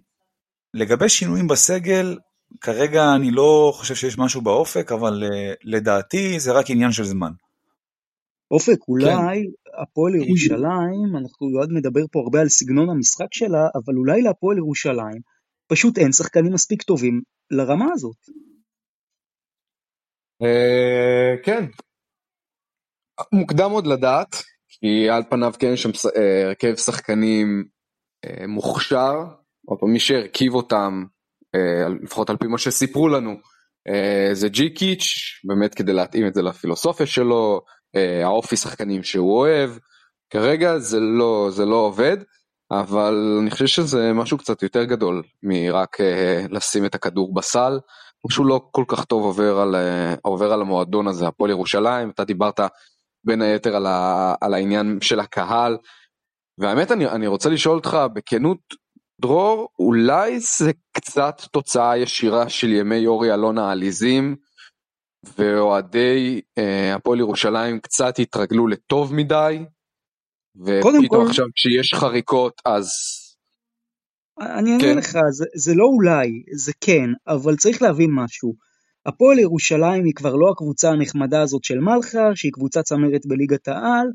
[0.73, 2.17] לגבי שינויים בסגל,
[2.61, 7.31] כרגע אני לא חושב שיש משהו באופק, אבל uh, לדעתי זה רק עניין של זמן.
[8.51, 9.81] אופק, אולי כן.
[9.81, 15.21] הפועל ירושלים, אנחנו עוד מדבר פה הרבה על סגנון המשחק שלה, אבל אולי להפועל ירושלים
[15.67, 17.21] פשוט אין שחקנים מספיק טובים
[17.51, 18.17] לרמה הזאת.
[20.43, 21.65] Uh, כן,
[23.33, 24.35] מוקדם עוד לדעת,
[24.67, 27.63] כי על פניו כן יש שם אה, הרכב שחקנים
[28.25, 29.13] uh, מוכשר,
[29.67, 31.20] או מי שהרכיב אותם אה,
[32.03, 33.35] לפחות על פי מה שסיפרו לנו,
[33.87, 37.61] אה, זה ג'י קיץ', באמת כדי להתאים את זה לפילוסופיה שלו,
[37.95, 39.71] אה, האופי שחקנים שהוא אוהב,
[40.29, 42.17] כרגע זה לא, זה לא עובד,
[42.71, 45.97] אבל אני חושב שזה משהו קצת יותר גדול מרק
[46.49, 47.79] לשים את הכדור בסל,
[48.25, 49.75] משהו לא כל כך טוב עובר על,
[50.21, 52.59] עובר על המועדון הזה, הפועל ירושלים, אתה דיברת
[53.23, 55.77] בין היתר על, ה, על העניין של הקהל,
[56.57, 58.57] והאמת אני, אני רוצה לשאול אותך בכנות,
[59.21, 64.35] דרור, אולי זה קצת תוצאה ישירה של ימי אורי אלונה העליזים,
[65.37, 69.65] ואוהדי אה, הפועל ירושלים קצת התרגלו לטוב מדי,
[70.55, 71.25] ופתאום כל...
[71.27, 72.87] עכשיו כשיש חריקות אז...
[74.41, 74.97] אני אענה כן.
[74.97, 78.53] לך, זה, זה לא אולי, זה כן, אבל צריך להבין משהו.
[79.05, 84.07] הפועל ירושלים היא כבר לא הקבוצה הנחמדה הזאת של מלחה, שהיא קבוצה צמרת בליגת העל,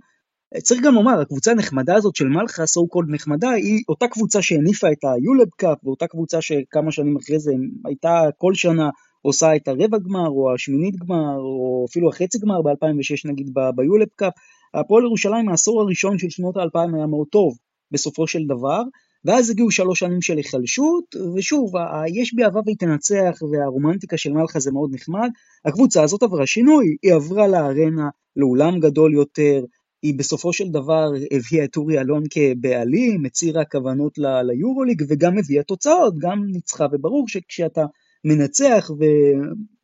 [0.62, 4.92] צריך גם לומר, הקבוצה הנחמדה הזאת של מלכה, so called נחמדה, היא אותה קבוצה שהניפה
[4.92, 7.52] את היולב קאפ, ואותה קבוצה שכמה שנים אחרי זה
[7.84, 8.90] הייתה כל שנה
[9.22, 14.32] עושה את הרבע גמר, או השמינית גמר, או אפילו החצי גמר ב-2006 נגיד ביולב קאפ.
[14.74, 17.56] הפועל ירושלים העשור הראשון של שנות האלפיים היה מאוד טוב
[17.90, 18.82] בסופו של דבר,
[19.24, 21.04] ואז הגיעו שלוש שנים של היחלשות,
[21.36, 21.72] ושוב,
[22.14, 25.28] יש בי אהבה והיא תנצח, והרומנטיקה של מלכה זה מאוד נחמד.
[25.64, 29.64] הקבוצה הזאת עברה שינוי, היא עברה לארנה, לאולם גדול יותר,
[30.02, 36.18] היא בסופו של דבר הביאה את אורי אלון כבעלים, הצהירה כוונות ליורוליג וגם הביאה תוצאות,
[36.18, 37.84] גם ניצחה, וברור שכשאתה
[38.24, 38.90] מנצח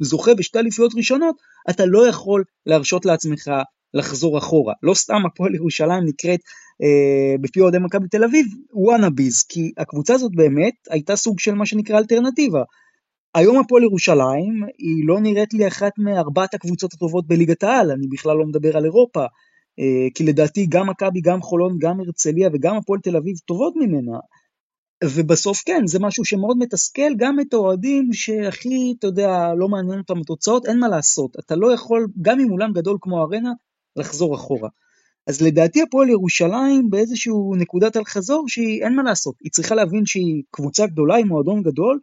[0.00, 1.36] וזוכה בשתי אליפויות ראשונות,
[1.70, 3.50] אתה לא יכול להרשות לעצמך
[3.94, 4.74] לחזור אחורה.
[4.82, 6.40] לא סתם הפועל ירושלים נקראת
[6.82, 11.66] אה, בפי אוהדי מכבי תל אביב וואנאביז, כי הקבוצה הזאת באמת הייתה סוג של מה
[11.66, 12.62] שנקרא אלטרנטיבה.
[13.34, 18.36] היום הפועל ירושלים היא לא נראית לי אחת מארבעת הקבוצות הטובות בליגת העל, אני בכלל
[18.36, 19.24] לא מדבר על אירופה,
[20.14, 24.18] כי לדעתי גם מכבי, גם חולון, גם הרצליה וגם הפועל תל אביב טובות ממנה.
[25.04, 30.20] ובסוף כן, זה משהו שמאוד מתסכל גם את האוהדים שהכי, אתה יודע, לא מעניין אותם
[30.20, 31.36] התוצאות, אין מה לעשות.
[31.38, 33.52] אתה לא יכול, גם עם אולם גדול כמו ארנה,
[33.96, 34.68] לחזור אחורה.
[35.26, 40.06] אז לדעתי הפועל ירושלים באיזשהו נקודת אל חזור שהיא אין מה לעשות, היא צריכה להבין
[40.06, 41.98] שהיא קבוצה גדולה עם מועדון גדול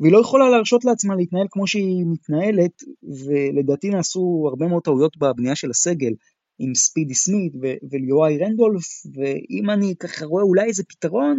[0.00, 5.56] והיא לא יכולה להרשות לעצמה להתנהל כמו שהיא מתנהלת ולדעתי נעשו הרבה מאוד טעויות בבנייה
[5.56, 6.12] של הסגל
[6.58, 7.52] עם ספידי סמית
[7.92, 11.36] וליואי רנדולף ואם אני ככה רואה אולי איזה פתרון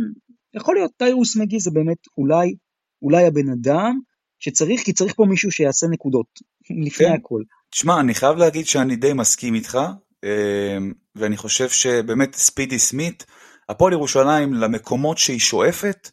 [0.53, 2.55] יכול להיות טיירוס מגי זה באמת אולי
[3.01, 3.99] אולי הבן אדם
[4.39, 6.27] שצריך כי צריך פה מישהו שיעשה נקודות
[6.85, 7.13] לפני כן.
[7.13, 7.41] הכל.
[7.69, 9.77] תשמע אני חייב להגיד שאני די מסכים איתך
[10.25, 13.25] אמ, ואני חושב שבאמת ספידי סמית,
[13.69, 16.09] הפועל ירושלים למקומות שהיא שואפת,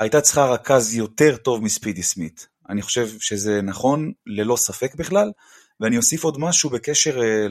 [0.00, 2.48] הייתה צריכה רכז יותר טוב מספידי סמית.
[2.68, 5.32] אני חושב שזה נכון ללא ספק בכלל,
[5.80, 7.46] ואני אוסיף עוד משהו בקשר אה,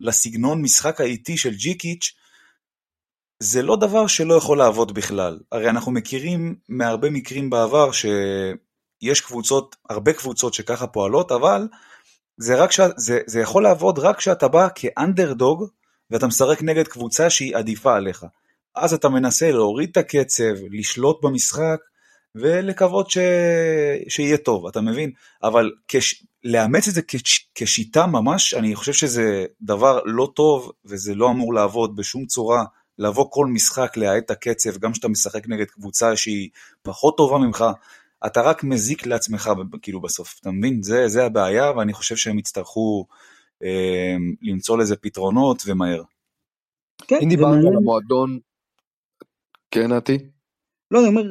[0.00, 2.14] לסגנון משחק האיטי של ג'יקיץ',
[3.42, 5.40] זה לא דבר שלא יכול לעבוד בכלל.
[5.52, 11.68] הרי אנחנו מכירים מהרבה מקרים בעבר שיש קבוצות, הרבה קבוצות שככה פועלות, אבל
[12.36, 12.80] זה, רק ש...
[12.96, 15.66] זה, זה יכול לעבוד רק כשאתה בא כאנדרדוג
[16.10, 18.26] ואתה משחק נגד קבוצה שהיא עדיפה עליך.
[18.74, 21.80] אז אתה מנסה להוריד את הקצב, לשלוט במשחק
[22.34, 23.18] ולקוות ש...
[24.08, 25.10] שיהיה טוב, אתה מבין?
[25.42, 26.24] אבל כש...
[26.44, 27.48] לאמץ את זה כש...
[27.54, 32.64] כשיטה ממש, אני חושב שזה דבר לא טוב וזה לא אמור לעבוד בשום צורה.
[32.98, 36.48] לבוא כל משחק להאט את הקצב, גם כשאתה משחק נגד קבוצה שהיא
[36.82, 37.64] פחות טובה ממך,
[38.26, 39.50] אתה רק מזיק לעצמך
[39.82, 40.82] כאילו בסוף, אתה מבין?
[40.82, 43.06] זה, זה הבעיה ואני חושב שהם יצטרכו
[43.62, 46.02] אה, למצוא לזה פתרונות ומהר.
[47.06, 48.38] כן, אם דיברנו על המועדון,
[49.70, 50.18] כן נתי?
[50.92, 51.22] לא, אני אומר,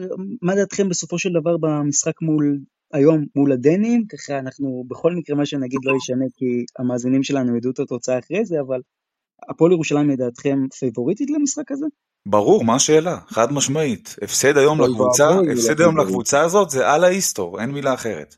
[0.41, 2.59] מה דעתכם בסופו של דבר במשחק מול,
[2.93, 4.05] היום מול הדנים?
[4.07, 8.45] ככה אנחנו בכל מקרה מה שנגיד לא ישנה כי המאזינים שלנו ידעו את התוצאה אחרי
[8.45, 8.79] זה, אבל
[9.49, 11.85] הפועל ירושלים לדעתכם פייבוריטית למשחק הזה?
[12.27, 13.17] ברור, מה השאלה?
[13.27, 14.15] חד משמעית.
[14.21, 18.35] הפסד היום לקבוצה, הפסד היום לקבוצה הזאת זה על ההיסטור, אין מילה אחרת.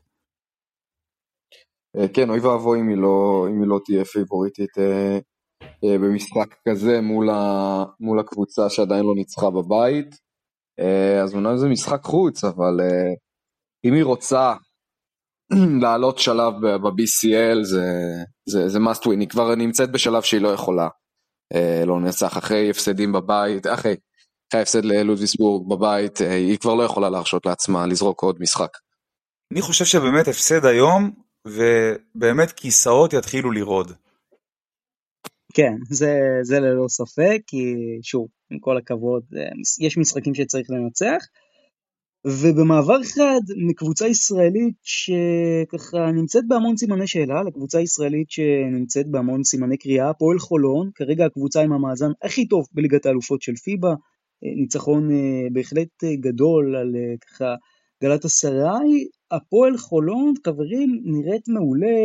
[1.96, 5.18] אה, כן, אוי ואבוי אם היא לא, אם היא לא תהיה פייבוריטית אה,
[5.84, 10.23] אה, במשחק כזה מול, ה, מול הקבוצה שעדיין לא ניצחה בבית.
[11.22, 12.80] אז אומנם זה משחק חוץ, אבל
[13.84, 14.54] אם היא רוצה
[15.82, 17.86] לעלות שלב ב-BCL זה,
[18.48, 20.88] זה, זה must win, היא כבר נמצאת בשלב שהיא לא יכולה
[21.54, 23.96] אה, לא נצח אחרי הפסדים בבית, אחרי,
[24.50, 28.70] אחרי הפסד ללודוויסבורג בבית, אה, היא כבר לא יכולה להרשות לעצמה לזרוק עוד משחק.
[29.52, 31.10] אני חושב שבאמת הפסד היום,
[31.46, 33.92] ובאמת כיסאות יתחילו לרעוד.
[35.54, 39.42] כן, זה, זה ללא ספק, כי שוב, עם כל הכבוד, אה,
[39.80, 41.18] יש משחקים שצריך לנצח.
[42.26, 50.10] ובמעבר חד מקבוצה ישראלית שככה נמצאת בהמון סימני שאלה לקבוצה ישראלית שנמצאת בהמון סימני קריאה,
[50.10, 53.94] הפועל חולון, כרגע הקבוצה עם המאזן הכי טוב בליגת האלופות של פיבה,
[54.42, 57.54] ניצחון אה, בהחלט אה, גדול על אה, ככה
[58.02, 61.96] גלאטסראיי, הפועל חולון, חברים, נראית מעולה,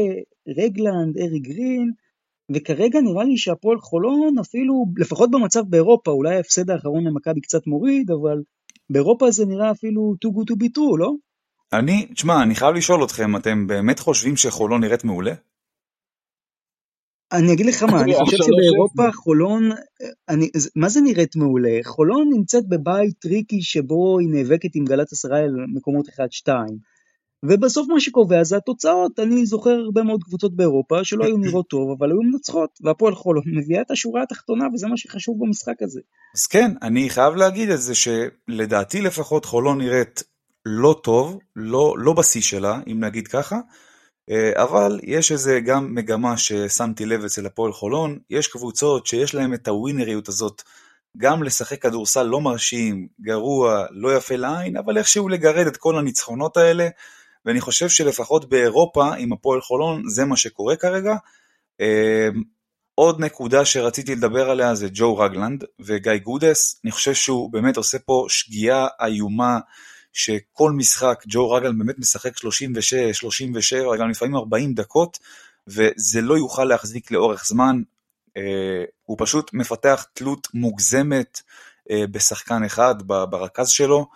[0.47, 1.91] רגלנד, ארי גרין,
[2.53, 8.11] וכרגע נראה לי שהפועל חולון אפילו, לפחות במצב באירופה, אולי ההפסד האחרון למכבי קצת מוריד,
[8.11, 8.41] אבל
[8.89, 11.11] באירופה זה נראה אפילו too good to be true, לא?
[11.73, 15.33] אני, תשמע, אני חייב לשאול אתכם, אתם באמת חושבים שחולון נראית מעולה?
[17.31, 19.69] אני אגיד לך מה, אני חושב שבאירופה חולון,
[20.29, 21.79] אני, מה זה נראית מעולה?
[21.85, 26.51] חולון נמצאת בבית טריקי שבו היא נאבקת עם גלאטסראיי על מקומות 1-2.
[27.45, 31.95] ובסוף מה שקובע זה התוצאות, אני זוכר הרבה מאוד קבוצות באירופה שלא היו נראות טוב,
[31.97, 35.99] אבל היו מנצחות, והפועל חולון מביאה את השורה התחתונה וזה מה שחשוב במשחק הזה.
[36.35, 40.23] אז כן, אני חייב להגיד את זה שלדעתי לפחות חולון נראית
[40.65, 43.59] לא טוב, לא, לא בשיא שלה, אם נגיד ככה,
[44.29, 49.53] אה, אבל יש איזה גם מגמה ששמתי לב אצל הפועל חולון, יש קבוצות שיש להם
[49.53, 50.61] את הווינריות הזאת,
[51.17, 56.57] גם לשחק כדורסל לא מרשים, גרוע, לא יפה לעין, אבל איכשהו לגרד את כל הניצחונות
[56.57, 56.87] האלה,
[57.49, 61.15] ואני חושב שלפחות באירופה עם הפועל חולון זה מה שקורה כרגע.
[61.79, 62.43] אמ,
[62.95, 67.99] עוד נקודה שרציתי לדבר עליה זה ג'ו רגלנד וגיא גודס, אני חושב שהוא באמת עושה
[67.99, 69.59] פה שגיאה איומה
[70.13, 75.19] שכל משחק ג'ו רגלנד באמת משחק 36, 37, גם לפעמים 40 דקות
[75.67, 77.81] וזה לא יוכל להחזיק לאורך זמן.
[79.03, 81.41] הוא פשוט מפתח תלות מוגזמת
[81.91, 84.07] בשחקן אחד, ברכז שלו,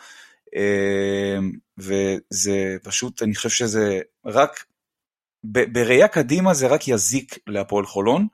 [1.77, 4.65] וזה פשוט, אני חושב שזה רק,
[5.43, 8.27] בראייה קדימה זה רק יזיק להפועל חולון.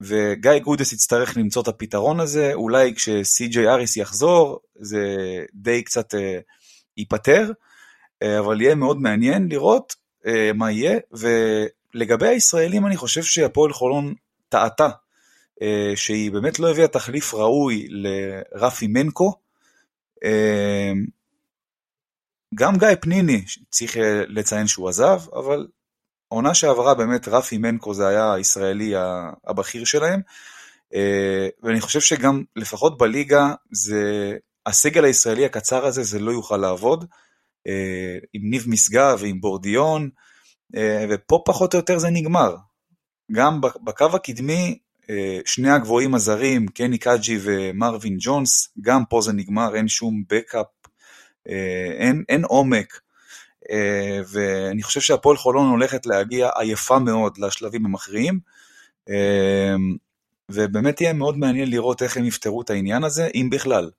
[0.00, 5.04] וגיא גודס יצטרך למצוא את הפתרון הזה, אולי כשסי.ג'יי אריס יחזור זה
[5.54, 6.38] די קצת אה,
[6.96, 7.52] ייפתר,
[8.22, 9.94] אה, אבל יהיה מאוד מעניין לראות
[10.26, 14.14] אה, מה יהיה, ולגבי הישראלים אני חושב שהפועל חולון
[14.48, 14.88] טעתה,
[15.94, 19.34] שהיא באמת לא הביאה תחליף ראוי לרפי מנקו,
[22.54, 23.96] גם גיא פניני צריך
[24.28, 25.66] לציין שהוא עזב, אבל
[26.30, 28.92] העונה שעברה באמת רפי מנקו זה היה הישראלי
[29.46, 30.20] הבכיר שלהם,
[30.94, 37.04] אה, ואני חושב שגם לפחות בליגה זה, הסגל הישראלי הקצר הזה זה לא יוכל לעבוד,
[37.66, 40.10] אה, עם ניב משגב ועם בורדיון,
[40.76, 42.56] אה, ופה פחות או יותר זה נגמר.
[43.32, 44.78] גם בקו הקדמי,
[45.44, 50.66] שני הגבוהים הזרים, קני קאג'י ומרווין ג'ונס, גם פה זה נגמר, אין שום backup,
[51.98, 53.00] אין, אין עומק.
[53.70, 58.40] אה, ואני חושב שהפועל חולון הולכת להגיע עייפה מאוד לשלבים המכריעים,
[59.10, 59.74] אה,
[60.50, 63.90] ובאמת יהיה מאוד מעניין לראות איך הם יפתרו את העניין הזה, אם בכלל.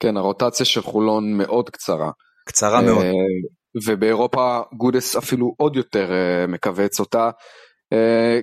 [0.00, 2.10] כן, הרוטציה של חולון מאוד קצרה.
[2.44, 3.04] קצרה אה, מאוד.
[3.86, 6.10] ובאירופה גודס אפילו עוד יותר
[6.48, 7.30] מכווץ אותה.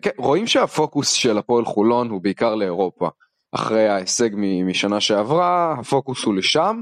[0.02, 3.10] כן, רואים שהפוקוס של הפועל חולון הוא בעיקר לאירופה.
[3.56, 4.30] אחרי ההישג
[4.66, 6.82] משנה שעברה, הפוקוס הוא לשם.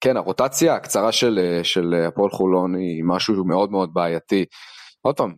[0.00, 4.44] כן, הרוטציה הקצרה של, אה, של הפועל חולון היא משהו מאוד מאוד בעייתי.
[5.02, 5.34] עוד פעם,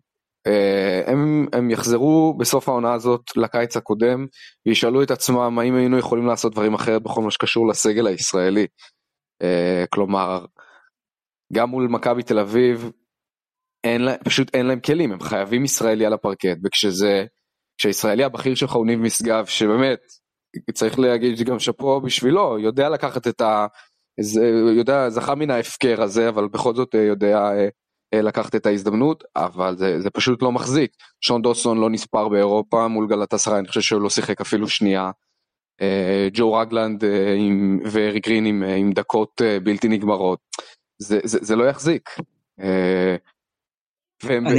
[0.46, 4.26] אה, הם, הם יחזרו בסוף העונה הזאת לקיץ הקודם
[4.66, 8.66] וישאלו את עצמם האם היינו יכולים לעשות דברים אחרת בכל מה שקשור לסגל הישראלי.
[9.42, 10.44] אה, כלומר,
[11.52, 12.90] גם מול מכבי תל אביב,
[13.84, 17.24] אין לה, פשוט אין להם כלים, הם חייבים ישראלי על הפרקט, וכשזה,
[17.78, 19.98] כשהישראלי הבכיר שלך הוא ניב משגב, שבאמת,
[20.72, 23.66] צריך להגיד גם שאפו בשבילו, יודע לקחת את ה...
[24.76, 27.68] יודע, זכה מן ההפקר הזה, אבל בכל זאת אה, יודע אה,
[28.14, 30.90] אה, לקחת את ההזדמנות, אבל זה, זה פשוט לא מחזיק.
[31.20, 35.10] שון דוסון לא נספר באירופה מול גלת עשרה, אני חושב שהוא לא שיחק אפילו שנייה.
[36.32, 37.04] ג'ו רגלנד
[37.90, 40.38] ואריק גרין עם, עם דקות בלתי נגמרות.
[41.02, 42.10] זה, זה, זה לא יחזיק.
[44.22, 44.50] והם, לא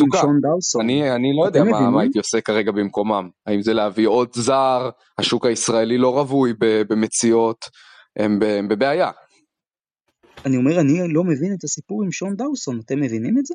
[0.00, 0.82] עם שון דאוסון.
[0.82, 3.28] אני, אני לא יודע מה, מה הייתי עושה כרגע במקומם.
[3.46, 7.64] האם זה להביא עוד זר, השוק הישראלי לא רווי במציאות.
[8.16, 9.10] הם בבעיה.
[10.46, 13.54] אני אומר, אני לא מבין את הסיפור עם שון דאוסון, אתם מבינים את זה?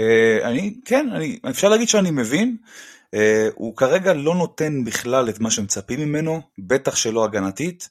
[0.00, 2.56] Uh, אני, כן, אני, אפשר להגיד שאני מבין.
[3.16, 3.18] Uh,
[3.54, 7.88] הוא כרגע לא נותן בכלל את מה שמצפים ממנו, בטח שלא הגנתית.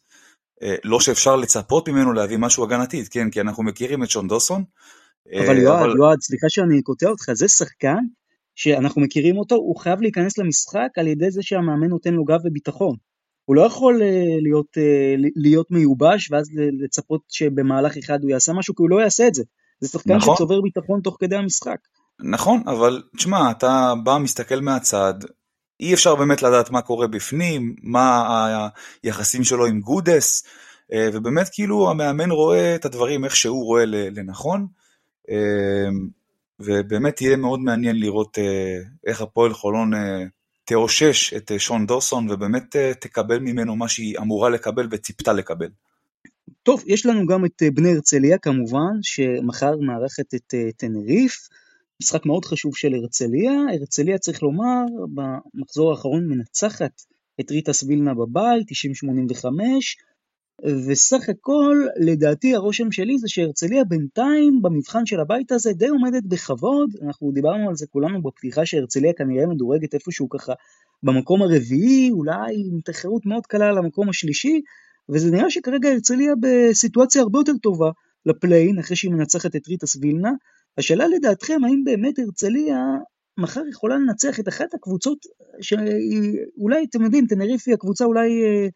[0.64, 4.64] Uh, לא שאפשר לצפות ממנו להביא משהו הגנתית, כן, כי אנחנו מכירים את שון דוסון.
[5.46, 5.98] אבל יועד, אבל...
[5.98, 8.00] יועד, סליחה שאני קוטע אותך, זה שחקן
[8.56, 12.96] שאנחנו מכירים אותו, הוא חייב להיכנס למשחק על ידי זה שהמאמן נותן לו גב וביטחון.
[13.46, 16.48] הוא לא יכול אה, להיות, אה, להיות מיובש ואז
[16.84, 19.44] לצפות שבמהלך אחד הוא יעשה משהו, כי הוא לא יעשה את זה.
[19.80, 20.36] זה שחקן נכון.
[20.36, 21.78] שצובר ביטחון תוך כדי המשחק.
[22.24, 25.14] נכון, אבל תשמע, אתה בא, מסתכל מהצד,
[25.80, 28.24] אי אפשר באמת לדעת מה קורה בפנים, מה
[29.04, 30.44] היחסים שלו עם גודס,
[30.94, 34.68] אה, ובאמת כאילו המאמן רואה את הדברים איך שהוא רואה לנכון,
[36.60, 38.38] ובאמת יהיה מאוד מעניין לראות
[39.08, 39.94] איך הפועל חולון
[40.66, 45.70] תאושש את אה, שון דורסון ובאמת אה, תקבל ממנו מה שהיא אמורה לקבל וציפתה לקבל.
[46.64, 51.50] טוב, יש לנו גם את אה, בני הרצליה כמובן, שמחר מארחת את טנריף,
[52.02, 53.52] משחק מאוד חשוב של הרצליה.
[53.74, 57.02] הרצליה צריך לומר, במחזור האחרון מנצחת
[57.40, 59.46] את ריטס וילנה בבית, 90-85,
[60.66, 66.90] וסך הכל, לדעתי הרושם שלי זה שהרצליה בינתיים במבחן של הבית הזה די עומדת בכבוד,
[67.06, 70.54] אנחנו דיברנו על זה כולנו בפתיחה שהרצליה כנראה מדורגת איפשהו ככה
[71.04, 74.62] במקום הרביעי, אולי עם תחרות מאוד קלה למקום השלישי,
[75.10, 77.92] וזה נראה שכרגע הרצליה בסיטואציה הרבה יותר טובה
[78.26, 80.32] ל play-in, אחרי שהיא מנצחת את ריטס וילנה.
[80.78, 82.78] השאלה לדעתכם, האם באמת הרצליה
[83.38, 85.18] מחר יכולה לנצח את אחת הקבוצות
[85.62, 88.68] שהיא, אולי אתם יודעים, תנריף היא הקבוצה אולי אה,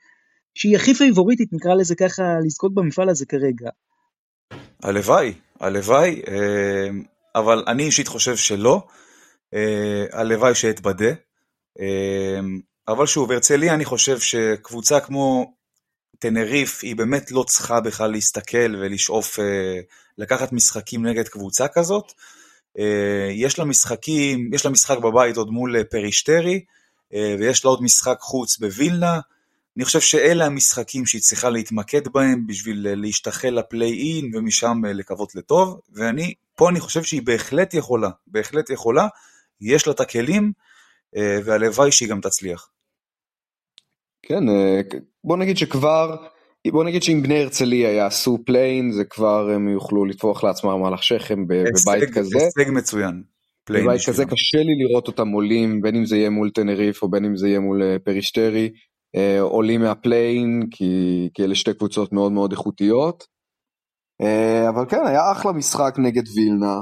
[0.55, 3.69] שהיא הכי פייבוריטית, נקרא לזה ככה, לזכות במפעל הזה כרגע.
[4.83, 6.89] הלוואי, הלוואי, אה,
[7.35, 8.83] אבל אני אישית חושב שלא.
[9.53, 11.11] אה, הלוואי שאתבדה.
[11.79, 12.39] אה,
[12.87, 15.53] אבל שוב, הרצליה אני חושב שקבוצה כמו
[16.19, 19.39] טנריף היא באמת לא צריכה בכלל להסתכל ולשאוף
[20.17, 22.11] לקחת משחקים נגד קבוצה כזאת.
[23.31, 26.65] יש לה משחקים, יש לה משחק בבית עוד מול פרישטרי,
[27.11, 29.19] ויש לה עוד משחק חוץ בווילנה.
[29.77, 36.33] אני חושב שאלה המשחקים שהיא צריכה להתמקד בהם בשביל להשתחל לפליי-אין ומשם לקוות לטוב, ואני,
[36.55, 39.07] פה אני חושב שהיא בהחלט יכולה, בהחלט יכולה,
[39.61, 40.51] יש לה את הכלים,
[41.15, 42.69] והלוואי שהיא גם תצליח.
[44.23, 44.43] כן,
[45.23, 46.15] בוא נגיד שכבר
[46.71, 51.47] בוא נגיד שאם בני הרצליה יעשו play-in זה כבר הם יוכלו לטפוח לעצמם על השכם
[51.47, 52.37] בבית כזה.
[52.39, 53.23] הישג מצוין.
[53.69, 57.25] בבית כזה קשה לי לראות אותם עולים בין אם זה יהיה מול טנריף או בין
[57.25, 58.69] אם זה יהיה מול אה, פרישטרי אה,
[59.39, 63.23] עולים מה play-in כי, כי אלה שתי קבוצות מאוד מאוד איכותיות.
[64.21, 66.81] אה, אבל כן היה אחלה משחק נגד וילנה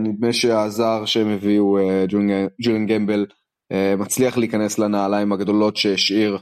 [0.00, 1.78] נדמה שהזר שהם הביאו
[2.62, 3.26] ג'ולן גמבל
[3.98, 6.38] מצליח להיכנס לנעליים הגדולות שהשאיר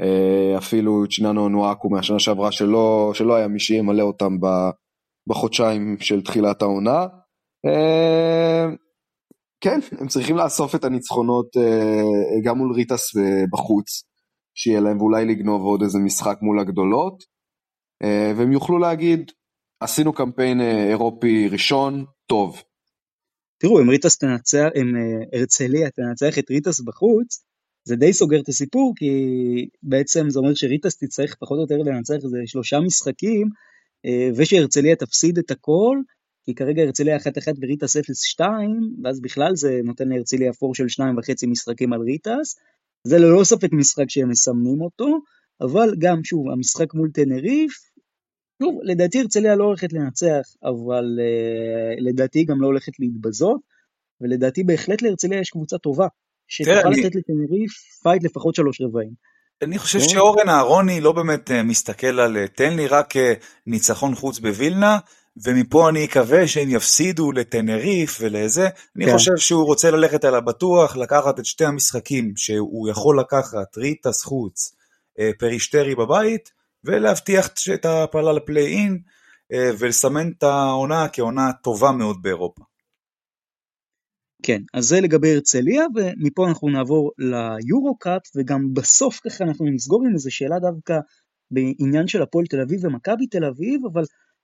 [0.00, 4.36] אה, אפילו צ'יננו נואקו מהשנה שעברה שלא, שלא היה מי שימלא אותם
[5.28, 7.06] בחודשיים של תחילת העונה.
[7.66, 8.66] אה,
[9.60, 12.02] כן, הם צריכים לאסוף את הניצחונות אה,
[12.44, 13.16] גם מול ריטס
[13.52, 14.02] בחוץ,
[14.54, 17.24] שיהיה להם ואולי לגנוב עוד איזה משחק מול הגדולות,
[18.36, 19.32] והם יוכלו להגיד,
[19.80, 22.62] עשינו קמפיין אירופי ראשון, טוב.
[23.58, 24.94] תראו, אם ריטס תנצח, אם
[25.32, 27.44] הרצליה תנצח את ריטס בחוץ,
[27.84, 29.10] זה די סוגר את הסיפור, כי
[29.82, 33.48] בעצם זה אומר שריטס תצטרך פחות או יותר לנצח איזה שלושה משחקים,
[34.06, 35.98] אה, ושהרצליה תפסיד את הכל,
[36.44, 37.20] כי כרגע הרצליה 1-1
[37.62, 38.40] וריטס 0-2,
[39.04, 42.56] ואז בכלל זה נותן להרצליה פור של 2.5 משחקים על ריטס.
[43.04, 45.18] זה ללא ספק משחק שהם מסמנים אותו,
[45.60, 47.72] אבל גם שוב, המשחק מול טנריף,
[48.62, 53.60] שוב, לדעתי הרצליה לא הולכת לנצח, אבל אה, לדעתי גם לא הולכת להתבזות,
[54.20, 56.06] ולדעתי בהחלט להרצליה יש קבוצה טובה.
[56.48, 57.72] שתוכל לתת לטנריף
[58.02, 59.12] fight לפחות שלוש רבעים.
[59.62, 59.98] אני חושב?
[60.00, 63.14] שאורן אהרוני לא באמת אה, מסתכל על אה, תן לי רק
[63.66, 64.98] ניצחון חוץ בווילנה,
[65.44, 68.68] ומפה אני אקווה שהם יפסידו לטנריף ולזה.
[68.96, 69.12] אני כן.
[69.12, 74.74] חושב שהוא רוצה ללכת על הבטוח, לקחת את שתי המשחקים שהוא יכול לקחת, ריטס חוץ,
[75.38, 76.50] פרישטרי בבית,
[76.84, 78.98] ולהבטיח את ההפלה ל play-in,
[79.78, 82.62] ולסמן את העונה כעונה טובה מאוד באירופה.
[84.42, 90.02] כן, אז זה לגבי הרצליה, ומפה אנחנו נעבור ליורו קאפ, וגם בסוף ככה אנחנו נסגור
[90.06, 90.94] עם איזו שאלה דווקא
[91.50, 94.02] בעניין של הפועל תל אביב ומכבי תל אביב, אבל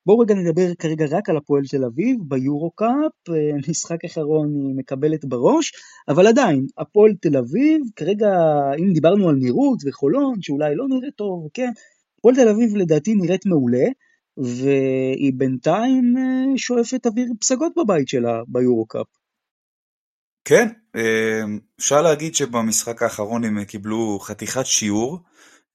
[0.08, 4.76] בואו רגע נדבר כרגע רק על הפועל תל אביב ביורו קאפ, אה, משחק אחרון היא
[4.76, 5.72] מקבלת בראש,
[6.08, 8.28] אבל עדיין, הפועל תל אביב, כרגע
[8.78, 11.70] אם דיברנו על נראות וחולון, שאולי לא נראית טוב, כן,
[12.18, 13.84] הפועל תל אביב לדעתי נראית מעולה,
[14.36, 19.06] והיא בינתיים אה, שואפת אוויר פסגות בבית שלה ביורו קאפ.
[20.44, 25.18] כן, אמ, אפשר להגיד שבמשחק האחרון הם קיבלו חתיכת שיעור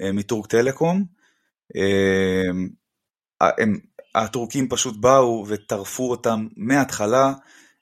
[0.01, 1.03] אה, מטורק טלקום.
[3.41, 3.79] הם,
[4.15, 7.33] הטורקים פשוט באו וטרפו אותם מההתחלה.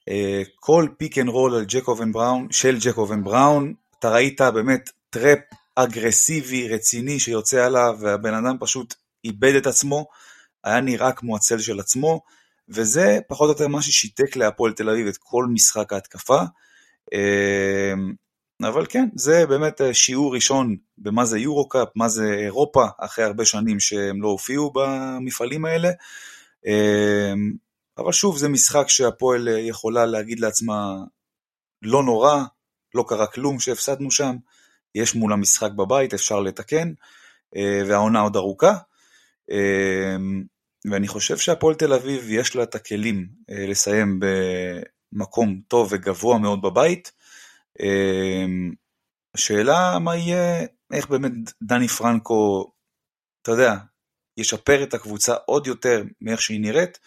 [0.10, 5.40] אה, כל pick and roll על ג'קובן בראון, של ג'קובן בראון, אתה ראית באמת trap
[5.76, 8.94] אגרסיבי, רציני שיוצא עליו, והבן אדם פשוט
[9.26, 10.06] איבד את עצמו,
[10.64, 12.22] היה נראה כמו הצל של עצמו,
[12.70, 16.42] וזה פחות או יותר מה ששיתק להפועל תל אביב את כל משחק ההתקפה.
[18.64, 23.46] אבל כן, זה באמת אה, שיעור ראשון במה זה יורו-קאפ, מה זה אירופה, אחרי הרבה
[23.46, 25.90] שנים שהם לא הופיעו במפעלים האלה.
[26.66, 27.54] אמ,
[27.98, 30.96] אבל שוב, זה משחק שהפועל אה, יכולה להגיד לעצמה,
[31.82, 32.44] לא נורא,
[32.96, 34.36] לא קרה כלום שהפסדנו שם,
[34.96, 36.94] יש מול המשחק בבית, אפשר לתקן,
[37.56, 38.74] אה, והעונה עוד ארוכה.
[39.52, 40.44] אמ,
[40.92, 44.20] ואני חושב שהפועל תל אביב יש לה את הכלים לסיים
[45.14, 47.12] מקום טוב וגבוה מאוד בבית.
[47.80, 48.74] אמ,
[49.36, 51.32] השאלה מה יהיה, איך באמת
[51.64, 52.72] דני פרנקו,
[53.42, 53.76] אתה יודע,
[54.38, 57.00] ישפר את הקבוצה עוד יותר מאיך שהיא נראית,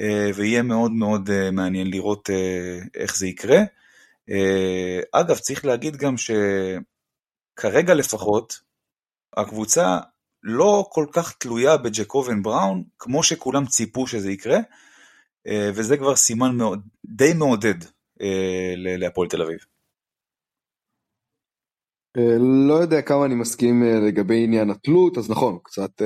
[0.00, 3.58] אה, ויהיה מאוד מאוד אה, מעניין לראות אה, איך זה יקרה.
[5.12, 8.60] אגב, צריך להגיד גם שכרגע לפחות,
[9.36, 9.98] הקבוצה
[10.42, 14.58] לא כל כך תלויה בג'קובן בראון, כמו שכולם ציפו שזה יקרה.
[15.74, 17.74] וזה כבר סימן מאוד, די מעודד
[18.98, 19.58] להפועל תל אביב.
[22.16, 22.36] אה,
[22.68, 26.02] לא יודע כמה אני מסכים לגבי עניין התלות, אז נכון, קצת,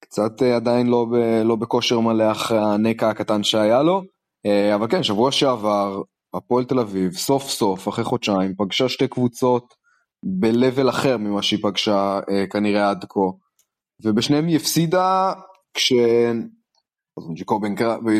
[0.00, 1.14] קצת עדיין לא, ב,
[1.44, 4.02] לא בכושר מלא אחרי הנקע הקטן שהיה לו,
[4.74, 6.02] אבל כן, שבוע שעבר
[6.34, 9.74] הפועל תל אביב סוף סוף אחרי חודשיים פגשה שתי קבוצות
[10.22, 12.20] ב-level אחר ממה שהיא פגשה
[12.50, 13.20] כנראה עד כה,
[14.04, 15.32] ובשניהם היא הפסידה
[15.74, 15.92] כש...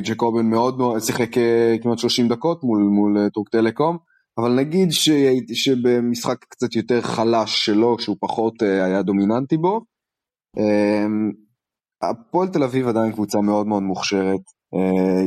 [0.04, 3.98] ג'קובן, מאוד מאוד שיחק אה, כמעט 30 דקות מול, מול אה, טורק טלקום,
[4.40, 5.10] אבל נגיד ש,
[5.52, 9.80] שבמשחק קצת יותר חלש שלו, שהוא פחות אה, היה דומיננטי בו,
[10.58, 11.30] אמ,
[12.02, 14.40] הפועל תל אביב עדיין קבוצה מאוד מאוד מוכשרת,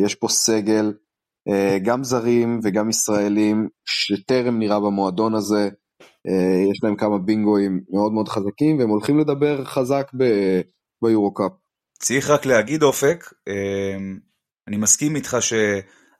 [0.06, 0.94] יש פה סגל,
[1.84, 5.70] גם זרים וגם ישראלים, שטרם נראה במועדון הזה,
[6.72, 10.12] יש להם כמה בינגואים מאוד מאוד חזקים והם הולכים לדבר חזק
[11.04, 11.52] ביורו-קאפ.
[12.00, 13.24] צריך רק להגיד אופק,
[14.68, 15.54] אני מסכים איתך ש...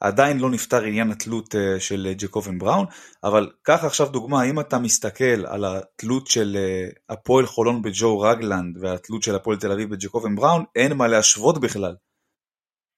[0.04, 2.86] עדיין לא נפתר עניין התלות אה, של אה, ג'קובן בראון,
[3.24, 8.78] אבל קח עכשיו דוגמה, אם אתה מסתכל על התלות של אה, הפועל חולון בג'ו רגלנד
[8.82, 11.96] והתלות של הפועל תל אביב בג'קובן בראון, אין מה להשוות בכלל.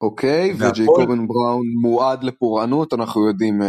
[0.01, 3.62] אוקיי, okay, וג'ייקובן בראון מועד לפורענות, אנחנו יודעים,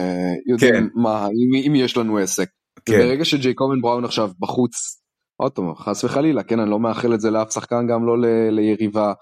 [0.47, 0.84] יודעים כן.
[0.95, 2.49] מה, אם, אם יש לנו עסק.
[2.84, 2.99] כן.
[2.99, 5.03] ברגע שג'ייקובן בראון עכשיו בחוץ,
[5.37, 8.51] עוד פעם, חס וחלילה, כן, אני לא מאחל את זה לאף שחקן, גם לא ל,
[8.51, 9.12] ליריבה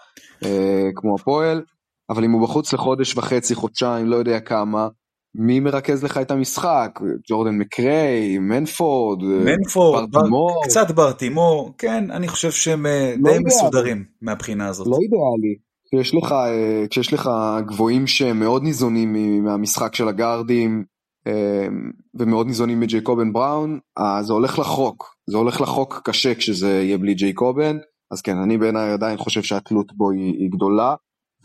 [0.45, 1.63] אה, כמו הפועל,
[2.11, 4.89] אבל אם הוא בחוץ לחודש וחצי, חודשיים, לא יודע כמה,
[5.35, 7.01] מי מרכז לך את המשחק?
[7.31, 10.63] ג'ורדן מקריי, מנפורד, מנפורד, ברטימור?
[10.65, 13.39] קצת ברטימור, כן, אני חושב שהם אה, לא די.
[13.45, 14.87] מסודרים מהבחינה הזאת.
[14.87, 15.55] לא אידיאלי.
[15.87, 17.31] כשיש לך, אה, כשיש לך
[17.67, 20.85] גבוהים שהם מאוד ניזונים מהמשחק של הגארדים,
[21.27, 21.67] אה,
[22.15, 23.79] ומאוד ניזונים מג'ייקובן בראון,
[24.21, 27.77] זה הולך לחוק, זה הולך לחוק קשה כשזה יהיה בלי ג'ייקובן,
[28.11, 30.95] אז כן, אני בעיניי עדיין חושב שהתלות בו היא, היא גדולה.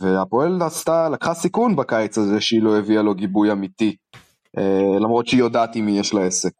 [0.01, 3.95] והפועל עשתה, לקחה סיכון בקיץ הזה שהיא לא הביאה לו גיבוי אמיתי,
[4.57, 6.51] אה, למרות שהיא יודעת עם מי יש לה עסק.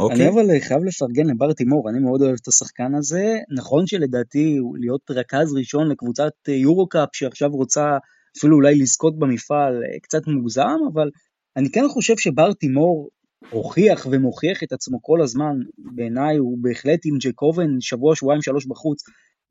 [0.00, 0.14] Okay.
[0.14, 3.38] אני אבל חייב לפרגן לבר תימור, אני מאוד אוהב את השחקן הזה.
[3.58, 7.98] נכון שלדעתי הוא להיות רכז ראשון לקבוצת יורו-קאפ שעכשיו רוצה
[8.38, 11.10] אפילו אולי לזכות במפעל אה, קצת מוגזם, אבל
[11.56, 13.08] אני כן חושב שבר תימור
[13.50, 15.56] הוכיח ומוכיח את עצמו כל הזמן.
[15.78, 19.02] בעיניי הוא בהחלט עם ג'קובן שבוע, שבועיים, שלוש בחוץ.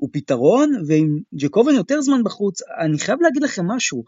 [0.02, 4.04] הוא פתרון, ועם ג'קובן יותר זמן בחוץ, אני חייב להגיד לכם משהו,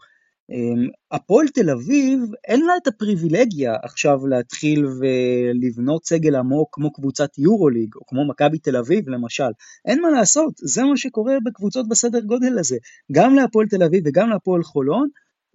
[0.50, 7.38] אמ, הפועל תל אביב אין לה את הפריבילגיה עכשיו להתחיל ולבנות סגל עמוק כמו קבוצת
[7.38, 9.50] יורוליג או כמו מכבי תל אביב למשל,
[9.84, 12.76] אין מה לעשות, זה מה שקורה בקבוצות בסדר גודל הזה,
[13.12, 15.08] גם להפועל תל אביב וגם להפועל חולון,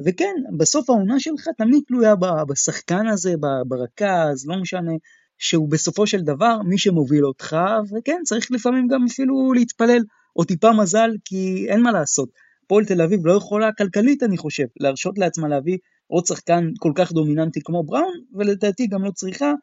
[0.06, 2.16] וכן, בסוף העונה שלך תמיד תלויה
[2.48, 3.34] בשחקן הזה,
[3.68, 4.92] ברכז, לא משנה,
[5.38, 7.58] שהוא בסופו של דבר מי שמוביל אותך,
[7.92, 10.02] וכן, צריך לפעמים גם אפילו להתפלל
[10.40, 12.30] או טיפה מזל, כי אין מה לעשות.
[12.66, 15.78] הפועל תל אביב לא יכולה כלכלית, אני חושב, להרשות לעצמה להביא
[16.08, 19.54] עוד שחקן כל כך דומיננטי כמו בראון, ולדעתי גם לא צריכה,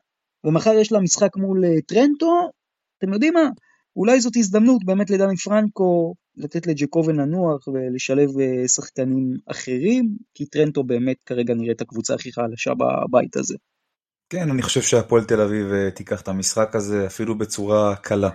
[0.44, 2.50] ומחר יש לה משחק מול אה, טרנטו,
[2.98, 3.48] אתם יודעים מה?
[3.96, 10.84] אולי זאת הזדמנות באמת לדני פרנקו לתת לג'קובן לנוח ולשלב אה, שחקנים אחרים, כי טרנטו
[10.84, 13.54] באמת כרגע נראית הקבוצה הכי חלשה בבית הזה.
[14.30, 18.30] כן, אני חושב שהפועל תל אביב אה, תיקח את המשחק הזה אפילו בצורה קלה.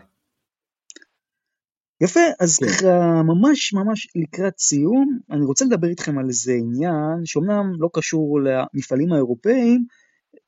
[2.02, 2.66] יפה, אז כן.
[2.66, 8.40] ככה ממש ממש לקראת סיום, אני רוצה לדבר איתכם על איזה עניין שאומנם לא קשור
[8.42, 9.86] למפעלים האירופאים,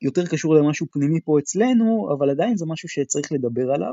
[0.02, 3.92] יותר קשור למשהו פנימי פה אצלנו, אבל עדיין זה משהו שצריך לדבר עליו.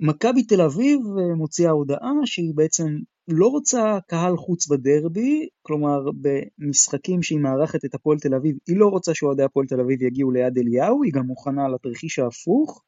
[0.00, 2.86] מכבי תל אביב אה, מוציאה הודעה שהיא בעצם
[3.28, 8.86] לא רוצה קהל חוץ בדרבי, כלומר במשחקים שהיא מארחת את הפועל תל אביב, היא לא
[8.86, 12.82] רוצה שאוהדי הפועל תל אביב יגיעו ליד אליהו, היא גם מוכנה לתרחיש ההפוך.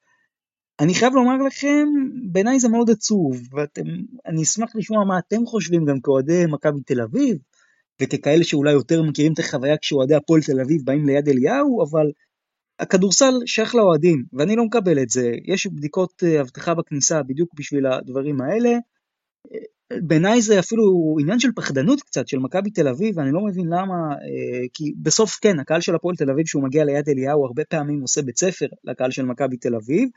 [0.81, 1.89] אני חייב לומר לכם,
[2.33, 7.37] בעיניי זה מאוד עצוב, ואני אשמח לשמוע מה אתם חושבים גם כאוהדי מכבי תל אביב,
[8.03, 12.07] וככאלה שאולי יותר מכירים את החוויה כשאוהדי הפועל תל אביב באים ליד אליהו, אבל
[12.79, 15.33] הכדורסל שייך לאוהדים, ואני לא מקבל את זה.
[15.45, 18.71] יש בדיקות אה, אבטחה בכניסה בדיוק בשביל הדברים האלה.
[20.03, 23.95] בעיניי זה אפילו עניין של פחדנות קצת של מכבי תל אביב, ואני לא מבין למה,
[24.13, 28.01] אה, כי בסוף כן, הקהל של הפועל תל אביב שהוא מגיע ליד אליהו הרבה פעמים
[28.01, 30.09] עושה בית ספר לקהל של מכבי תל אביב,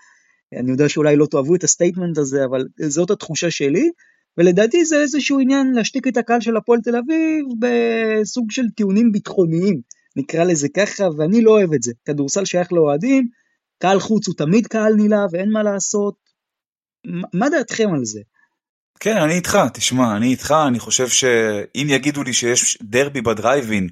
[0.60, 3.90] אני יודע שאולי לא תאהבו את ה statement הזה, אבל זאת התחושה שלי,
[4.38, 9.82] ולדעתי זה איזשהו עניין להשתיק את הקהל של הפועל תל אביב בסוג של טיעונים ביטחוניים,
[10.16, 11.92] נקרא לזה ככה, ואני לא אוהב את זה.
[12.06, 13.28] כדורסל שייך לאוהדים,
[13.80, 16.16] קהל חוץ הוא תמיד קהל נלהב ואין מה לעשות.
[17.34, 18.20] מה דעתכם על זה?
[19.00, 23.88] כן, אני איתך, תשמע, אני איתך, אני חושב שאם יגידו לי שיש דרבי בדרייבין,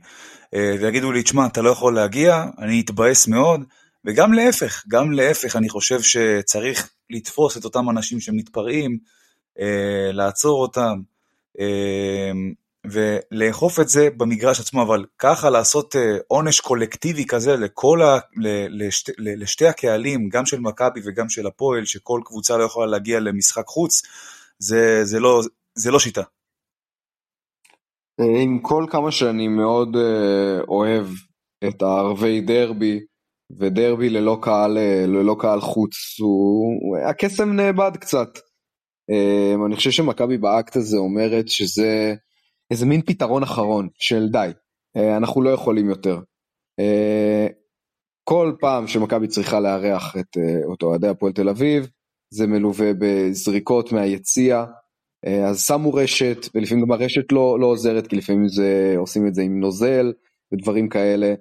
[0.53, 3.63] אה, ויגידו לי, תשמע, אתה לא יכול להגיע, אני אתבאס מאוד.
[4.05, 8.97] וגם להפך, גם להפך, אני חושב שצריך לתפוס את אותם אנשים שמתפרעים,
[9.59, 11.01] אה, לעצור אותם,
[11.59, 12.31] אה,
[12.85, 18.47] ולאכוף את זה במגרש עצמו, אבל ככה לעשות אה, עונש קולקטיבי כזה לכל ה, ל,
[18.85, 23.67] לשת, לשתי הקהלים, גם של מכבי וגם של הפועל, שכל קבוצה לא יכולה להגיע למשחק
[23.67, 24.01] חוץ,
[24.59, 25.41] זה, זה, לא,
[25.75, 26.21] זה לא שיטה.
[28.19, 31.07] עם כל כמה שאני מאוד אה, אוהב
[31.67, 32.99] את הערבי דרבי,
[33.59, 38.29] ודרבי ללא קהל, אה, ללא קהל חוץ, הוא, הקסם נאבד קצת.
[39.09, 42.15] אה, אני חושב שמכבי באקט הזה אומרת שזה
[42.71, 44.49] איזה מין פתרון אחרון של די,
[44.97, 46.19] אה, אנחנו לא יכולים יותר.
[48.23, 51.87] כל פעם שמכבי צריכה לארח את אותו אוהדי הפועל תל אביב,
[52.33, 54.65] זה מלווה בזריקות מהיציע,
[55.49, 59.41] אז שמו רשת, ולפעמים גם הרשת לא, לא עוזרת, כי לפעמים זה, עושים את זה
[59.41, 60.13] עם נוזל
[60.53, 61.33] ודברים כאלה.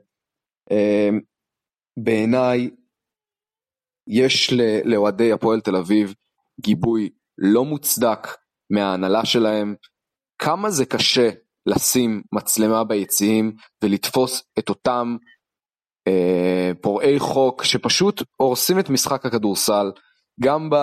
[1.97, 2.71] בעיניי
[4.09, 4.53] יש
[4.85, 6.15] לאוהדי הפועל תל אביב
[6.61, 8.29] גיבוי לא מוצדק
[8.71, 9.75] מההנהלה שלהם,
[10.39, 11.31] כמה זה קשה
[11.67, 13.53] לשים מצלמה ביציעים
[13.85, 15.17] ולתפוס את אותם
[16.09, 19.91] אה, פורעי חוק שפשוט הורסים את משחק הכדורסל.
[20.43, 20.77] גם, ב,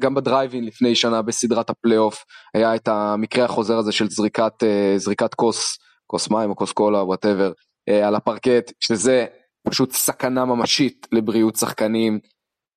[0.00, 5.34] גם בדרייבין לפני שנה בסדרת הפלייאוף היה את המקרה החוזר הזה של זריקת, אה, זריקת
[5.34, 7.52] כוס, כוס מים או כוס קולה whatever
[7.88, 9.26] אה, על הפרקט שזה
[9.68, 12.18] פשוט סכנה ממשית לבריאות שחקנים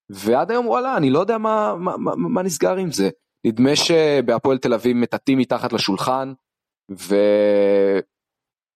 [0.10, 3.10] ועד היום וואלה אני לא יודע מה, מה, מה, מה נסגר עם זה
[3.48, 6.34] נדמה שבהפועל תל אביב מטאטאים מתחת לשולחן
[6.92, 7.16] ו...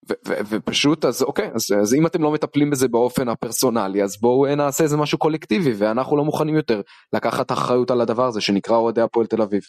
[0.09, 4.17] ו- ו- ופשוט אז אוקיי אז, אז אם אתם לא מטפלים בזה באופן הפרסונלי אז
[4.21, 6.81] בואו אה, נעשה איזה משהו קולקטיבי ואנחנו לא מוכנים יותר
[7.13, 9.61] לקחת אחריות על הדבר הזה שנקרא אוהדי הפועל תל אביב.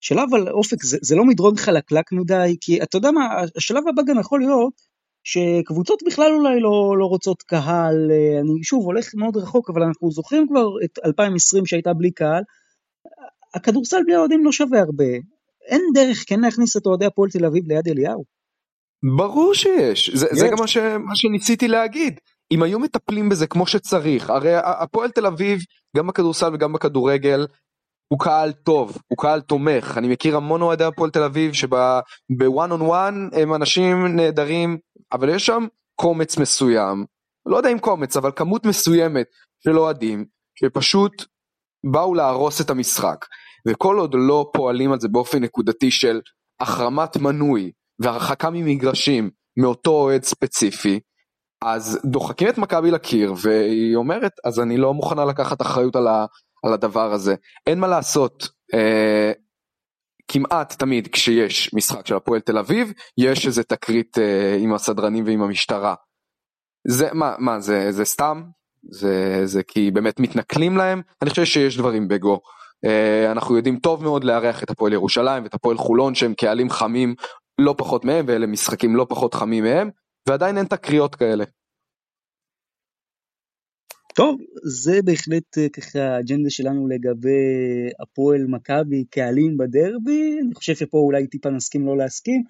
[0.00, 3.20] שאלה אבל אופק זה, זה לא מדרוג חלקלק מדי כי אתה יודע מה
[3.56, 4.87] השלב הבא גם יכול להיות
[5.28, 10.10] שקבוצות בכלל אולי לא, לא רוצות קהל אה, אני שוב הולך מאוד רחוק אבל אנחנו
[10.10, 12.42] זוכרים כבר את 2020 שהייתה בלי קהל
[13.54, 15.04] הכדורסל בלי האוהדים לא שווה הרבה
[15.68, 18.24] אין דרך כן להכניס את אוהדי הפועל תל אביב ליד אליהו.
[19.16, 22.20] ברור שיש, זה, זה גם מה, ש, מה שניסיתי להגיד.
[22.52, 25.60] אם היו מטפלים בזה כמו שצריך, הרי הפועל תל אביב,
[25.96, 27.46] גם בכדורסל וגם בכדורגל,
[28.08, 29.98] הוא קהל טוב, הוא קהל תומך.
[29.98, 34.78] אני מכיר המון אוהדי הפועל תל אביב שבוואן און וואן הם אנשים נהדרים,
[35.12, 37.04] אבל יש שם קומץ מסוים,
[37.46, 39.26] לא יודע אם קומץ, אבל כמות מסוימת
[39.64, 41.24] של אוהדים, שפשוט
[41.92, 43.24] באו להרוס את המשחק.
[43.68, 46.20] וכל עוד לא פועלים על זה באופן נקודתי של
[46.60, 51.00] החרמת מנוי והרחקה ממגרשים מאותו אוהד ספציפי,
[51.64, 56.26] אז דוחקים את מכבי לקיר והיא אומרת אז אני לא מוכנה לקחת אחריות על, ה,
[56.66, 57.34] על הדבר הזה.
[57.66, 59.32] אין מה לעשות, אה,
[60.28, 65.42] כמעט תמיד כשיש משחק של הפועל תל אביב יש איזה תקרית אה, עם הסדרנים ועם
[65.42, 65.94] המשטרה.
[66.86, 68.42] זה מה, מה זה, זה סתם?
[68.90, 71.02] זה, זה כי באמת מתנכלים להם?
[71.22, 72.40] אני חושב שיש דברים בגו.
[72.84, 77.14] אה, אנחנו יודעים טוב מאוד לארח את הפועל ירושלים ואת הפועל חולון שהם קהלים חמים
[77.58, 79.90] לא פחות מהם ואלה משחקים לא פחות חמים מהם
[80.28, 81.44] ועדיין אין תקריות כאלה.
[84.18, 90.98] טוב, זה בהחלט אה, ככה האג'נדה שלנו לגבי הפועל מכבי קהלים בדרבי, אני חושב שפה
[90.98, 92.42] אולי טיפה נסכים לא להסכים,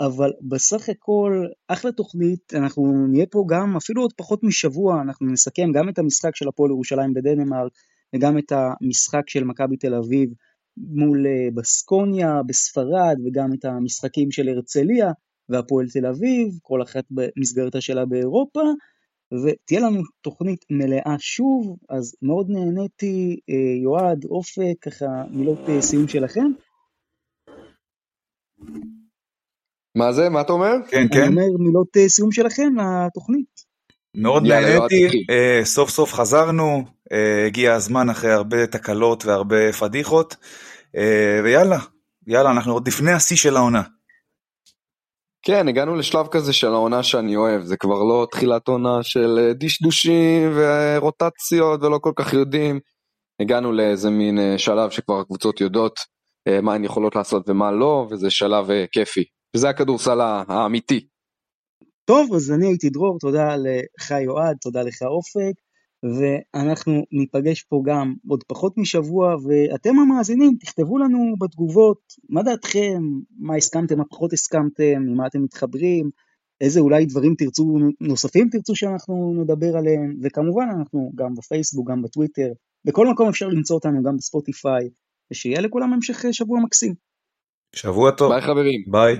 [0.00, 5.72] אבל בסך הכל אחלה תוכנית, אנחנו נהיה פה גם אפילו עוד פחות משבוע, אנחנו נסכם
[5.74, 7.72] גם את המשחק של הפועל ירושלים בדנמרק
[8.14, 10.30] וגם את המשחק של מכבי תל אביב
[10.76, 15.10] מול אה, בסקוניה בספרד וגם את המשחקים של הרצליה
[15.48, 18.62] והפועל תל אביב, כל אחת במסגרתה שלה באירופה,
[19.44, 26.08] ותהיה לנו תוכנית מלאה שוב, אז מאוד נהניתי, אה, יועד, אופק, ככה מילות אה, סיום
[26.08, 26.46] שלכם.
[29.94, 30.28] מה זה?
[30.28, 30.74] מה אתה אומר?
[30.90, 31.20] כן, כן.
[31.20, 32.72] אני אומר מילות סיום שלכם
[33.06, 33.68] לתוכנית.
[34.14, 35.08] מאוד נהניתי,
[35.64, 36.84] סוף סוף חזרנו,
[37.46, 40.36] הגיע הזמן אחרי הרבה תקלות והרבה פדיחות.
[40.96, 41.78] אה, ויאללה,
[42.26, 43.82] יאללה, אנחנו עוד לפני השיא של העונה.
[45.42, 49.52] כן, הגענו לשלב כזה של העונה שאני אוהב, זה כבר לא תחילת עונה של אה,
[49.54, 52.80] דשדושים ורוטציות ולא כל כך יודעים.
[53.42, 55.98] הגענו לאיזה מין אה, שלב שכבר הקבוצות יודעות
[56.62, 59.24] מה הן יכולות לעשות ומה לא, וזה שלב כיפי.
[59.56, 61.06] וזה הכדורסל האמיתי.
[62.04, 65.67] טוב, אז אני הייתי דרור, תודה לך יועד, תודה לך אופק.
[66.02, 73.02] ואנחנו ניפגש פה גם עוד פחות משבוע, ואתם המאזינים, תכתבו לנו בתגובות מה דעתכם,
[73.38, 76.10] מה הסכמתם, מה פחות הסכמתם, ממה אתם מתחברים,
[76.60, 82.52] איזה אולי דברים תרצו, נוספים תרצו שאנחנו נדבר עליהם, וכמובן אנחנו גם בפייסבוק, גם בטוויטר,
[82.84, 84.88] בכל מקום אפשר למצוא אותנו, גם בספוטיפיי,
[85.32, 86.94] ושיהיה לכולם המשך שבוע מקסים.
[87.74, 88.32] שבוע טוב.
[88.32, 88.84] ביי חברים.
[88.90, 89.16] ביי.